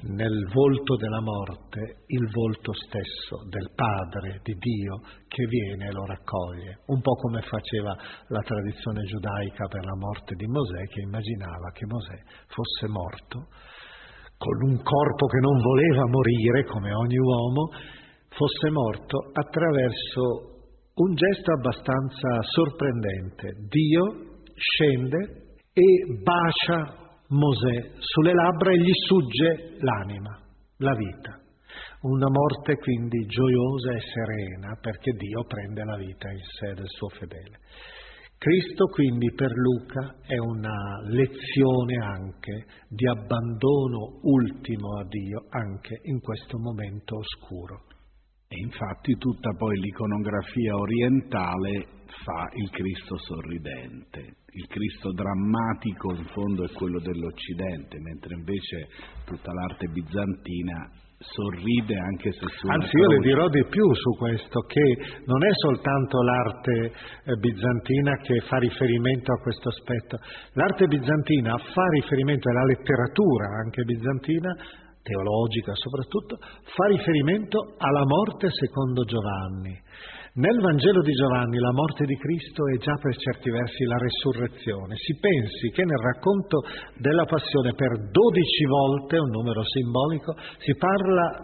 [0.02, 6.04] nel volto della morte il volto stesso del Padre, di Dio, che viene e lo
[6.04, 7.96] raccoglie, un po' come faceva
[8.28, 13.48] la tradizione giudaica per la morte di Mosè, che immaginava che Mosè fosse morto
[14.38, 17.70] con un corpo che non voleva morire, come ogni uomo,
[18.28, 20.56] fosse morto attraverso
[20.94, 23.52] un gesto abbastanza sorprendente.
[23.68, 30.38] Dio scende e bacia Mosè sulle labbra e gli sugge l'anima,
[30.78, 31.40] la vita.
[32.02, 37.08] Una morte quindi gioiosa e serena perché Dio prende la vita in sé del suo
[37.08, 37.58] fedele.
[38.38, 46.20] Cristo quindi per Luca è una lezione anche di abbandono ultimo a Dio anche in
[46.20, 47.84] questo momento oscuro.
[48.48, 51.86] E infatti tutta poi l'iconografia orientale
[52.24, 54.36] fa il Cristo sorridente.
[54.56, 58.88] Il Cristo drammatico in fondo è quello dell'Occidente, mentre invece
[59.26, 60.88] tutta l'arte bizantina
[61.18, 64.96] sorride anche se su Anzi, io le dirò di più su questo, che
[65.26, 70.16] non è soltanto l'arte eh, bizantina che fa riferimento a questo aspetto.
[70.52, 74.56] L'arte bizantina fa riferimento, e la letteratura anche bizantina,
[75.02, 79.84] teologica soprattutto, fa riferimento alla morte secondo Giovanni.
[80.36, 84.94] Nel Vangelo di Giovanni la morte di Cristo è già per certi versi la resurrezione.
[84.96, 86.60] Si pensi che nel racconto
[87.00, 91.40] della passione per dodici volte, un numero simbolico, si parla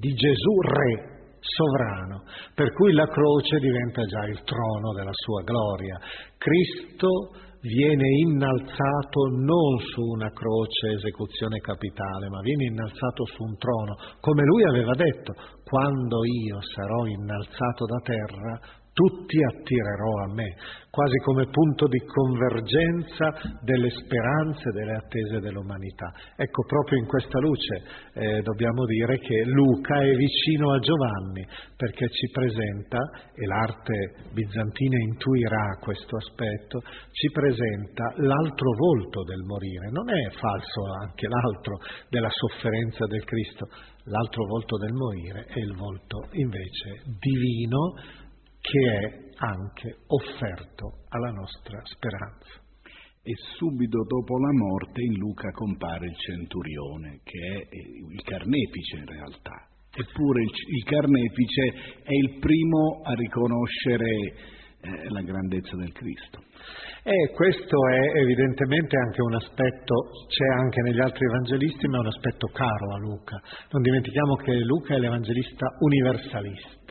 [0.00, 6.00] di Gesù re, sovrano, per cui la croce diventa già il trono della sua gloria.
[6.38, 7.36] Cristo
[7.66, 14.44] viene innalzato non su una croce esecuzione capitale, ma viene innalzato su un trono, come
[14.44, 18.60] lui aveva detto, quando io sarò innalzato da terra,
[18.96, 20.56] tutti attirerò a me,
[20.88, 26.08] quasi come punto di convergenza delle speranze, delle attese dell'umanità.
[26.34, 27.82] Ecco, proprio in questa luce
[28.14, 31.44] eh, dobbiamo dire che Luca è vicino a Giovanni,
[31.76, 32.96] perché ci presenta,
[33.36, 36.80] e l'arte bizantina intuirà questo aspetto,
[37.12, 39.92] ci presenta l'altro volto del morire.
[39.92, 41.76] Non è falso anche l'altro
[42.08, 43.68] della sofferenza del Cristo,
[44.08, 48.24] l'altro volto del morire è il volto invece divino
[48.66, 52.64] che è anche offerto alla nostra speranza.
[53.22, 59.06] E subito dopo la morte in Luca compare il centurione, che è il carnefice in
[59.06, 59.66] realtà.
[59.90, 61.62] Eppure il, il carnefice
[62.02, 64.10] è il primo a riconoscere
[64.82, 66.42] eh, la grandezza del Cristo.
[67.02, 69.94] E questo è evidentemente anche un aspetto,
[70.26, 73.40] c'è anche negli altri evangelisti, ma è un aspetto caro a Luca.
[73.70, 76.85] Non dimentichiamo che Luca è l'evangelista universalista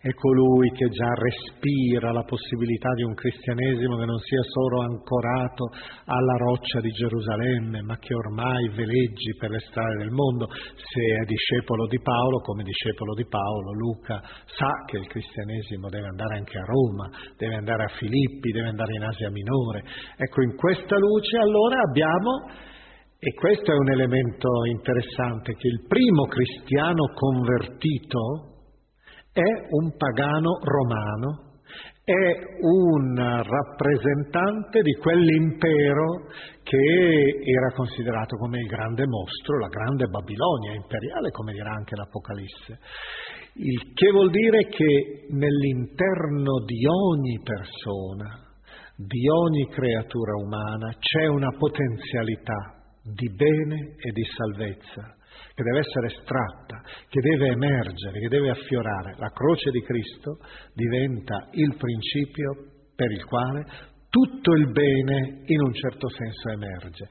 [0.00, 5.70] è colui che già respira la possibilità di un cristianesimo che non sia solo ancorato
[6.04, 10.46] alla roccia di Gerusalemme, ma che ormai veleggi per le strade del mondo.
[10.50, 16.06] Se è discepolo di Paolo, come discepolo di Paolo, Luca sa che il cristianesimo deve
[16.06, 19.82] andare anche a Roma, deve andare a Filippi, deve andare in Asia Minore.
[20.16, 22.66] Ecco, in questa luce allora abbiamo
[23.18, 28.47] e questo è un elemento interessante, che il primo cristiano convertito
[29.32, 31.48] è un pagano romano
[32.08, 36.24] è un rappresentante di quell'impero
[36.62, 42.78] che era considerato come il grande mostro, la grande Babilonia imperiale, come dirà anche l'Apocalisse.
[43.56, 48.40] Il che vuol dire che nell'interno di ogni persona,
[48.96, 55.17] di ogni creatura umana, c'è una potenzialità di bene e di salvezza
[55.58, 56.78] che deve essere estratta,
[57.10, 59.16] che deve emergere, che deve affiorare.
[59.18, 60.38] La croce di Cristo
[60.72, 63.66] diventa il principio per il quale
[64.08, 67.08] tutto il bene in un certo senso emerge.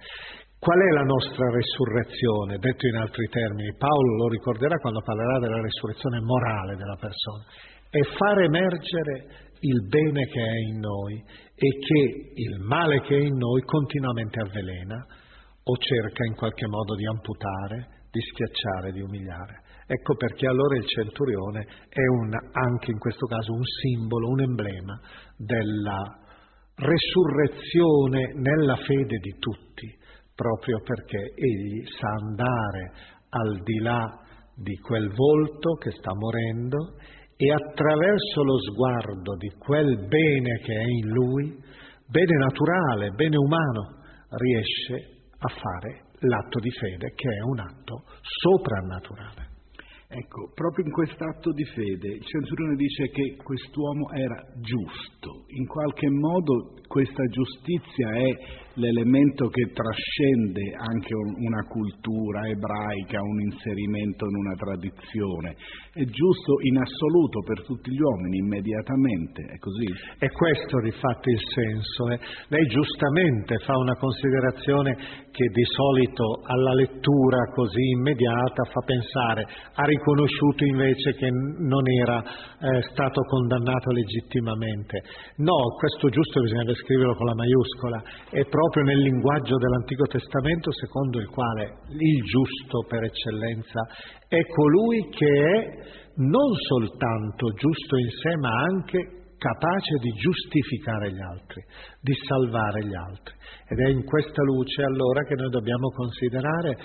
[0.57, 2.57] Qual è la nostra resurrezione?
[2.57, 7.43] Detto in altri termini, Paolo lo ricorderà quando parlerà della resurrezione morale della persona.
[7.89, 11.19] È far emergere il bene che è in noi
[11.53, 15.05] e che il male che è in noi continuamente avvelena
[15.63, 19.61] o cerca in qualche modo di amputare, di schiacciare, di umiliare.
[19.85, 24.99] Ecco perché allora il centurione è un, anche in questo caso un simbolo, un emblema
[25.37, 26.01] della
[26.75, 29.87] resurrezione nella fede di tutti,
[30.35, 32.91] proprio perché egli sa andare
[33.29, 34.19] al di là
[34.55, 36.97] di quel volto che sta morendo
[37.37, 41.55] e attraverso lo sguardo di quel bene che è in lui,
[42.07, 49.55] bene naturale, bene umano, riesce a fare l'atto di fede che è un atto soprannaturale.
[50.09, 56.09] Ecco, proprio in quest'atto di fede il centurione dice che quest'uomo era giusto, in qualche
[56.09, 64.53] modo questa giustizia è l'elemento che trascende anche una cultura ebraica, un inserimento in una
[64.53, 65.55] tradizione.
[65.93, 69.89] È giusto in assoluto per tutti gli uomini, immediatamente, è così?
[70.21, 72.09] È questo di fatto il senso.
[72.13, 72.19] Eh?
[72.49, 79.85] Lei giustamente fa una considerazione che di solito alla lettura così immediata fa pensare, ha
[79.85, 85.01] riconosciuto invece che non era eh, stato condannato legittimamente.
[85.37, 91.19] No, questo giusto bisogna scriverlo con la maiuscola, è proprio nel linguaggio dell'Antico Testamento secondo
[91.19, 93.81] il quale il giusto per eccellenza
[94.27, 101.21] è colui che è non soltanto giusto in sé, ma anche capace di giustificare gli
[101.21, 101.63] altri,
[102.01, 103.35] di salvare gli altri.
[103.69, 106.77] Ed è in questa luce allora che noi dobbiamo considerare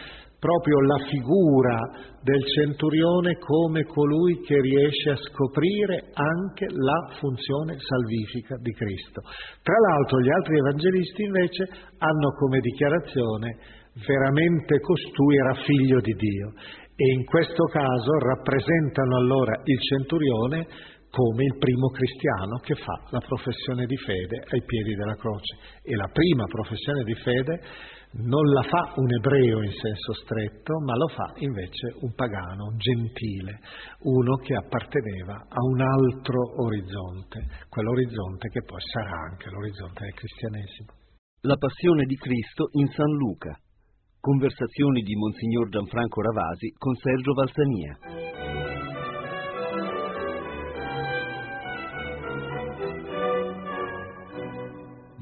[0.42, 1.78] proprio la figura
[2.18, 9.22] del centurione come colui che riesce a scoprire anche la funzione salvifica di Cristo.
[9.62, 11.62] Tra l'altro gli altri evangelisti invece
[11.98, 13.56] hanno come dichiarazione
[14.02, 16.52] veramente costui era figlio di Dio
[16.96, 20.66] e in questo caso rappresentano allora il centurione
[21.12, 25.60] come il primo cristiano che fa la professione di fede ai piedi della croce.
[25.84, 27.60] E la prima professione di fede
[28.24, 32.76] non la fa un ebreo in senso stretto, ma lo fa invece un pagano, un
[32.78, 33.60] gentile,
[34.08, 40.88] uno che apparteneva a un altro orizzonte, quell'orizzonte che poi sarà anche l'orizzonte del cristianesimo.
[41.44, 43.52] La passione di Cristo in San Luca.
[44.18, 48.71] Conversazioni di Monsignor Gianfranco Ravasi con Sergio Valsania.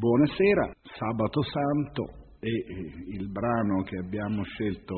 [0.00, 0.64] Buonasera,
[0.96, 2.48] sabato santo, e
[3.12, 4.96] il brano che abbiamo scelto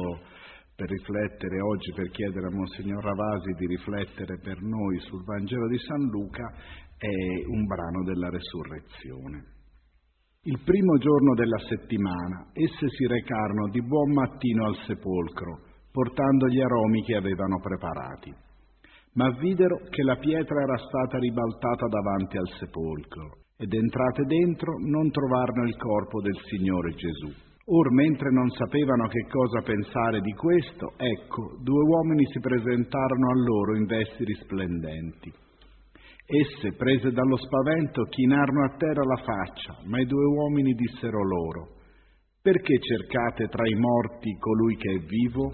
[0.76, 5.78] per riflettere oggi, per chiedere a Monsignor Ravasi di riflettere per noi sul Vangelo di
[5.78, 6.46] San Luca,
[6.96, 7.10] è
[7.50, 9.42] un brano della resurrezione.
[10.42, 16.60] Il primo giorno della settimana esse si recarono di buon mattino al sepolcro, portando gli
[16.60, 18.32] aromi che avevano preparati.
[19.14, 25.08] Ma videro che la pietra era stata ribaltata davanti al sepolcro ed entrate dentro non
[25.12, 27.30] trovarono il corpo del Signore Gesù.
[27.64, 33.38] Or mentre non sapevano che cosa pensare di questo, ecco, due uomini si presentarono a
[33.38, 35.30] loro in vesti risplendenti.
[36.26, 41.78] Esse, prese dallo spavento, chinarono a terra la faccia, ma i due uomini dissero loro,
[42.42, 45.52] perché cercate tra i morti colui che è vivo?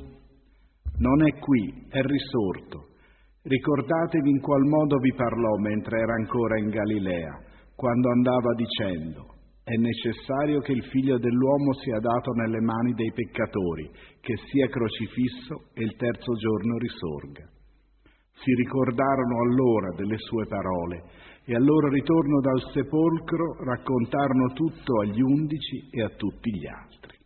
[0.96, 2.96] Non è qui, è risorto.
[3.42, 7.47] Ricordatevi in qual modo vi parlò mentre era ancora in Galilea
[7.78, 13.88] quando andava dicendo è necessario che il figlio dell'uomo sia dato nelle mani dei peccatori,
[14.18, 17.44] che sia crocifisso e il terzo giorno risorga.
[18.32, 21.04] Si ricordarono allora delle sue parole
[21.44, 27.16] e al loro ritorno dal sepolcro raccontarono tutto agli undici e a tutti gli altri.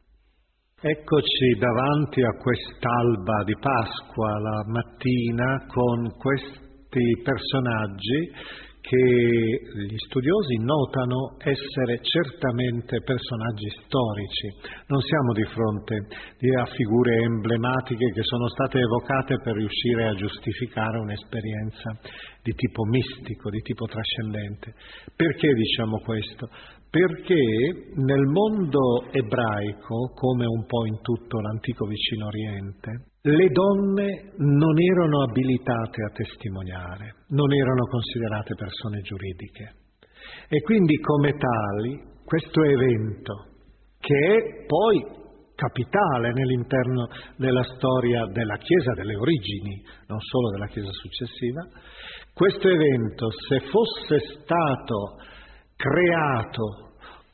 [0.82, 11.38] Eccoci davanti a quest'alba di Pasqua la mattina con questi personaggi che gli studiosi notano
[11.38, 14.50] essere certamente personaggi storici.
[14.88, 20.98] Non siamo di fronte a figure emblematiche che sono state evocate per riuscire a giustificare
[20.98, 21.94] un'esperienza
[22.42, 24.74] di tipo mistico, di tipo trascendente.
[25.14, 26.50] Perché diciamo questo?
[26.90, 34.74] Perché nel mondo ebraico, come un po' in tutto l'antico vicino Oriente, le donne non
[34.80, 39.74] erano abilitate a testimoniare, non erano considerate persone giuridiche.
[40.48, 43.46] E quindi come tali questo evento,
[44.00, 45.20] che è poi
[45.54, 51.68] capitale nell'interno della storia della Chiesa, delle origini, non solo della Chiesa successiva,
[52.34, 55.16] questo evento, se fosse stato
[55.76, 56.91] creato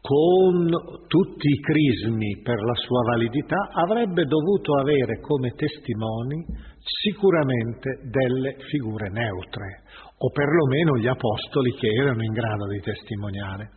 [0.08, 0.70] con
[1.06, 6.46] tutti i crismi per la sua validità, avrebbe dovuto avere come testimoni
[6.80, 9.82] sicuramente delle figure neutre,
[10.16, 13.70] o perlomeno gli apostoli che erano in grado di testimoniare.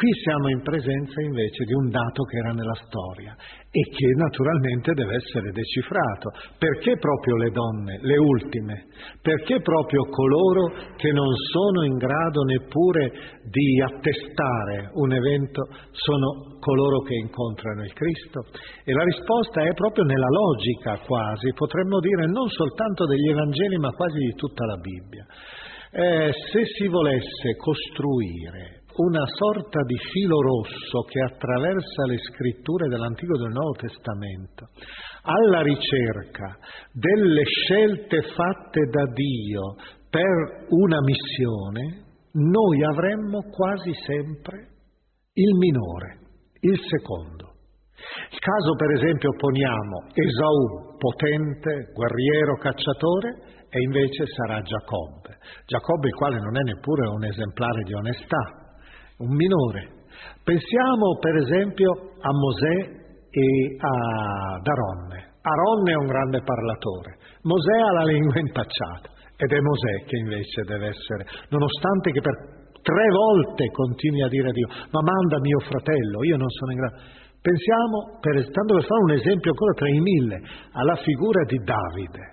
[0.00, 3.36] Qui siamo in presenza invece di un dato che era nella storia
[3.68, 6.32] e che naturalmente deve essere decifrato.
[6.56, 8.88] Perché proprio le donne, le ultime?
[9.20, 13.12] Perché proprio coloro che non sono in grado neppure
[13.44, 18.48] di attestare un evento sono coloro che incontrano il Cristo?
[18.88, 23.92] E la risposta è proprio nella logica quasi, potremmo dire non soltanto degli Evangeli ma
[23.92, 25.26] quasi di tutta la Bibbia.
[25.92, 33.34] Eh, se si volesse costruire una sorta di filo rosso che attraversa le scritture dell'Antico
[33.34, 34.68] e del Nuovo Testamento,
[35.22, 36.58] alla ricerca
[36.92, 39.76] delle scelte fatte da Dio
[40.10, 44.68] per una missione, noi avremmo quasi sempre
[45.32, 46.18] il minore,
[46.60, 47.48] il secondo.
[48.32, 55.38] Il caso per esempio poniamo Esaù, potente, guerriero, cacciatore, e invece sarà Giacobbe.
[55.64, 58.69] Giacobbe il quale non è neppure un esemplare di onestà,
[59.20, 60.08] un minore.
[60.42, 61.90] Pensiamo per esempio
[62.20, 62.76] a Mosè
[63.30, 63.48] e
[63.78, 65.38] ad Aronne.
[65.40, 70.62] Aronne è un grande parlatore, Mosè ha la lingua impacciata ed è Mosè che invece
[70.68, 72.36] deve essere, nonostante che per
[72.82, 76.78] tre volte continui a dire a Dio, ma manda mio fratello, io non sono in
[76.78, 76.96] grado.
[77.40, 80.36] Pensiamo, per, tanto per fare un esempio ancora tra i mille,
[80.72, 82.24] alla figura di Davide.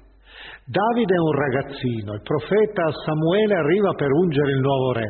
[0.68, 5.08] Davide è un ragazzino, il profeta Samuele arriva per ungere il nuovo re.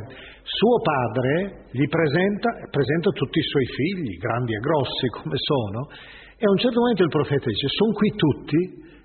[0.47, 5.91] Suo padre gli presenta, presenta tutti i suoi figli, grandi e grossi come sono,
[6.39, 8.59] e a un certo momento il profeta dice, sono qui tutti,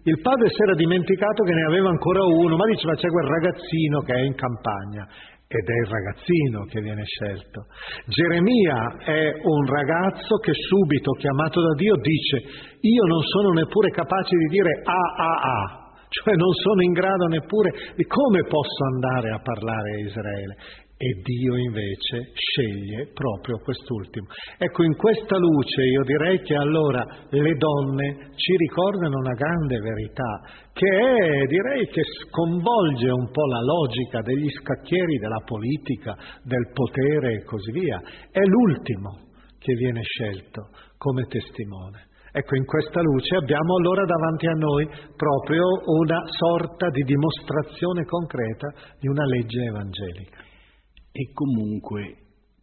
[0.07, 3.27] il padre si era dimenticato che ne aveva ancora uno, ma dice, ma c'è quel
[3.27, 5.03] ragazzino che è in campagna,
[5.51, 7.67] ed è il ragazzino che viene scelto.
[8.07, 12.39] Geremia è un ragazzo che subito, chiamato da Dio, dice,
[12.87, 15.83] io non sono neppure capace di dire A, A, A,
[16.13, 20.57] cioè non sono in grado neppure di come posso andare a parlare a Israele.
[21.03, 24.29] E Dio invece sceglie proprio quest'ultimo.
[24.57, 30.31] Ecco, in questa luce io direi che allora le donne ci ricordano una grande verità,
[30.71, 36.15] che è, direi, che sconvolge un po' la logica degli scacchieri della politica,
[36.45, 37.99] del potere e così via.
[38.31, 39.27] È l'ultimo
[39.59, 42.15] che viene scelto come testimone.
[42.31, 45.67] Ecco, in questa luce abbiamo allora davanti a noi proprio
[45.99, 48.71] una sorta di dimostrazione concreta
[49.01, 50.51] di una legge evangelica.
[51.13, 52.17] E comunque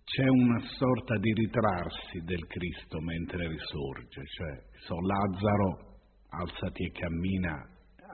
[0.04, 5.90] c'è una sorta di ritrarsi del Cristo mentre risorge, cioè so, Lazzaro
[6.30, 7.54] alzati e cammina,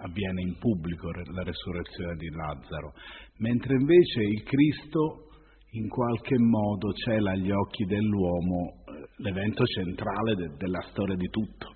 [0.03, 2.93] avviene in pubblico la resurrezione di Lazzaro,
[3.37, 5.29] mentre invece il Cristo
[5.71, 8.83] in qualche modo cela agli occhi dell'uomo
[9.17, 11.73] l'evento centrale de- della storia di tutto.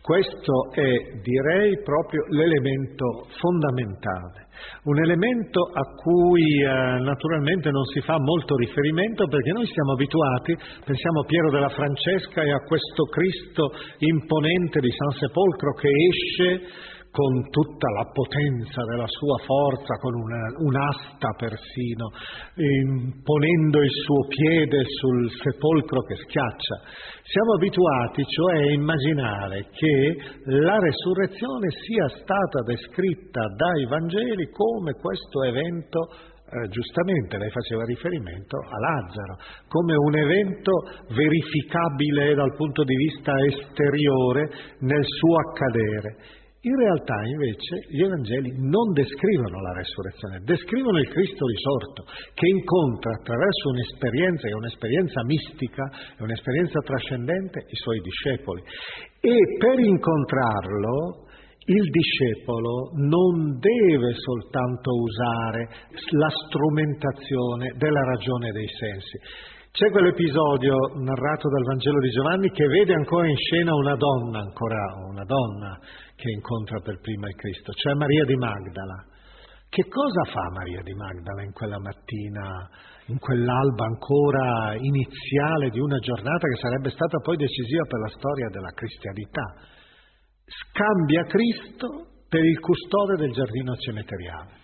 [0.00, 4.48] Questo è, direi, proprio l'elemento fondamentale,
[4.84, 10.56] un elemento a cui eh, naturalmente non si fa molto riferimento perché noi siamo abituati,
[10.84, 16.91] pensiamo a Piero della Francesca e a questo Cristo imponente di San Sepolcro che esce
[17.12, 22.08] con tutta la potenza della sua forza, con una, un'asta persino,
[23.22, 26.76] ponendo il suo piede sul sepolcro che schiaccia.
[27.20, 30.16] Siamo abituati cioè a immaginare che
[30.56, 36.08] la resurrezione sia stata descritta dai Vangeli come questo evento
[36.52, 39.36] eh, giustamente lei faceva riferimento a Lazzaro,
[39.68, 40.72] come un evento
[41.08, 44.48] verificabile dal punto di vista esteriore
[44.80, 46.40] nel suo accadere.
[46.64, 53.10] In realtà invece gli Evangeli non descrivono la resurrezione, descrivono il Cristo risorto che incontra
[53.18, 58.62] attraverso un'esperienza, è un'esperienza mistica, è un'esperienza trascendente, i suoi discepoli.
[59.18, 61.26] E per incontrarlo
[61.66, 65.66] il discepolo non deve soltanto usare
[66.14, 69.18] la strumentazione della ragione dei sensi.
[69.72, 74.76] C'è quell'episodio narrato dal Vangelo di Giovanni che vede ancora in scena una donna, ancora
[75.08, 75.78] una donna
[76.14, 79.02] che incontra per prima il Cristo, cioè Maria di Magdala.
[79.70, 82.68] Che cosa fa Maria di Magdala in quella mattina,
[83.06, 88.48] in quell'alba ancora iniziale di una giornata che sarebbe stata poi decisiva per la storia
[88.50, 89.56] della cristianità?
[90.68, 91.88] Scambia Cristo
[92.28, 94.61] per il custode del giardino cemeteriale.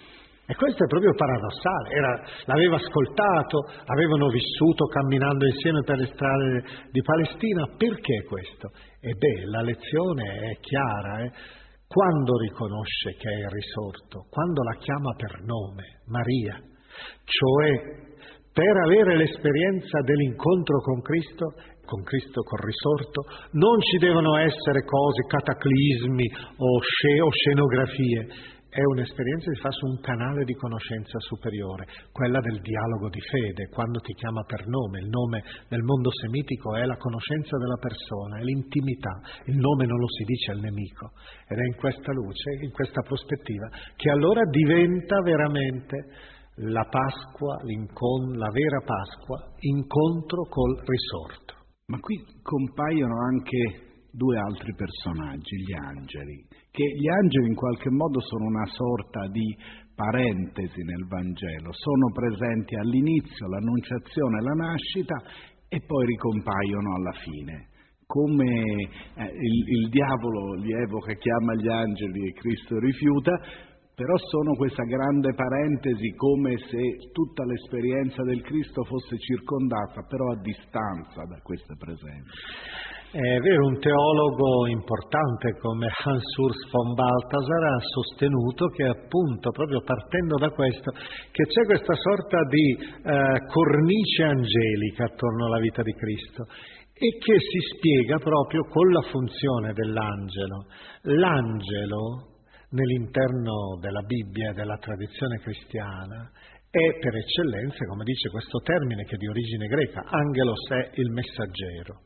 [0.51, 6.65] E questo è proprio paradossale, Era, l'aveva ascoltato, avevano vissuto camminando insieme per le strade
[6.91, 8.73] di Palestina, perché questo?
[8.99, 11.33] E beh, la lezione è chiara, eh?
[11.87, 16.57] quando riconosce che è risorto, quando la chiama per nome, Maria,
[17.29, 18.09] cioè
[18.51, 21.45] per avere l'esperienza dell'incontro con Cristo,
[21.85, 23.21] con Cristo col risorto,
[23.53, 26.25] non ci devono essere cose, cataclismi
[26.57, 32.39] o, sce, o scenografie, è un'esperienza che fa su un canale di conoscenza superiore, quella
[32.39, 35.01] del dialogo di fede, quando ti chiama per nome.
[35.01, 39.19] Il nome nel mondo semitico è la conoscenza della persona, è l'intimità.
[39.51, 41.11] Il nome non lo si dice al nemico.
[41.49, 45.97] Ed è in questa luce, in questa prospettiva, che allora diventa veramente
[46.63, 51.67] la Pasqua, la vera Pasqua, incontro col risorto.
[51.87, 56.47] Ma qui compaiono anche due altri personaggi, gli angeli,
[56.79, 59.51] che gli angeli in qualche modo sono una sorta di
[59.99, 65.17] parentesi nel Vangelo, sono presenti all'inizio, l'annunciazione, la nascita
[65.67, 67.67] e poi ricompaiono alla fine.
[68.07, 73.35] Come eh, il, il diavolo li evoca, chiama gli angeli e Cristo rifiuta,
[73.93, 80.41] però sono questa grande parentesi come se tutta l'esperienza del Cristo fosse circondata però a
[80.41, 82.98] distanza da queste presenze.
[83.11, 89.81] È vero, un teologo importante come Hans Urs von Balthasar ha sostenuto che appunto, proprio
[89.81, 90.93] partendo da questo,
[91.33, 96.53] che c'è questa sorta di eh, cornice angelica attorno alla vita di Cristo
[96.93, 100.67] e che si spiega proprio con la funzione dell'angelo.
[101.17, 102.45] L'angelo,
[102.77, 106.29] nell'interno della Bibbia e della tradizione cristiana,
[106.69, 111.09] è per eccellenza, come dice questo termine che è di origine greca, angelos è il
[111.09, 112.05] messaggero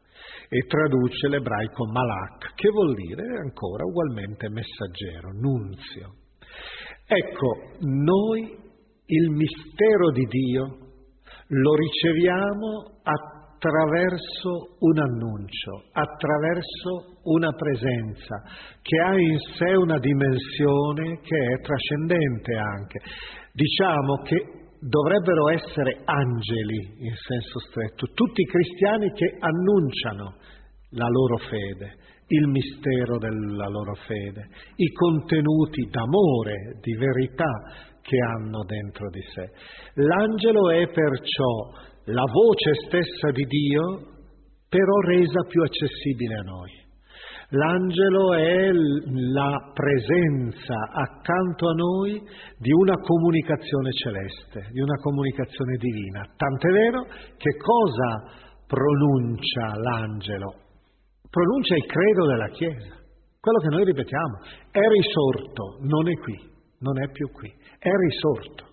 [0.53, 6.13] e traduce l'ebraico malak, che vuol dire ancora ugualmente messaggero, nunzio.
[7.07, 8.53] Ecco, noi
[9.07, 10.65] il mistero di Dio
[11.49, 18.43] lo riceviamo attraverso un annuncio, attraverso una presenza
[18.83, 23.01] che ha in sé una dimensione che è trascendente anche.
[23.55, 30.35] Diciamo che dovrebbero essere angeli in senso stretto, tutti i cristiani che annunciano
[30.91, 31.95] la loro fede,
[32.27, 37.51] il mistero della loro fede, i contenuti d'amore, di verità
[38.03, 39.51] che hanno dentro di sé.
[40.03, 41.71] L'angelo è perciò
[42.07, 44.11] la voce stessa di Dio,
[44.69, 46.82] però resa più accessibile a noi.
[47.55, 52.19] L'angelo è la presenza accanto a noi
[52.57, 56.25] di una comunicazione celeste, di una comunicazione divina.
[56.35, 57.03] Tant'è vero
[57.37, 60.55] che cosa pronuncia l'angelo?
[61.29, 62.97] Pronuncia il credo della Chiesa,
[63.39, 64.39] quello che noi ripetiamo,
[64.71, 66.41] è risorto, non è qui,
[66.79, 68.65] non è più qui, è risorto.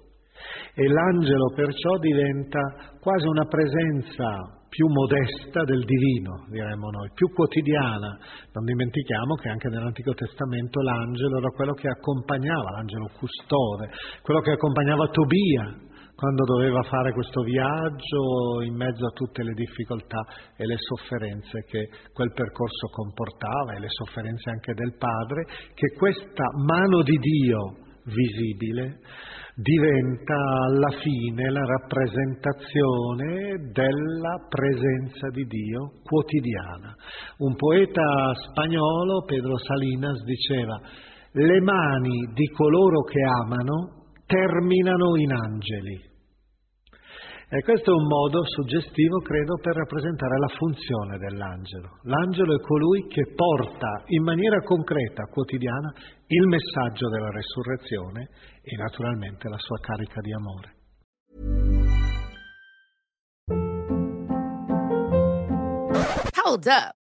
[0.73, 8.17] E l'angelo perciò diventa quasi una presenza più modesta del divino, diremmo noi, più quotidiana.
[8.53, 13.89] Non dimentichiamo che anche nell'Antico Testamento l'angelo era quello che accompagnava, l'angelo custode,
[14.21, 15.87] quello che accompagnava Tobia
[16.19, 20.19] quando doveva fare questo viaggio in mezzo a tutte le difficoltà
[20.57, 26.43] e le sofferenze che quel percorso comportava e le sofferenze anche del padre, che questa
[26.65, 28.99] mano di Dio visibile
[29.61, 30.35] diventa
[30.67, 36.95] alla fine la rappresentazione della presenza di Dio quotidiana.
[37.39, 40.79] Un poeta spagnolo, Pedro Salinas, diceva
[41.31, 46.08] le mani di coloro che amano terminano in angeli.
[47.51, 51.97] E questo è un modo suggestivo, credo, per rappresentare la funzione dell'angelo.
[52.03, 55.91] L'angelo è colui che porta in maniera concreta, quotidiana,
[56.27, 58.29] il messaggio della resurrezione
[58.61, 60.77] e naturalmente la sua carica di amore.
[66.45, 66.98] Hold up.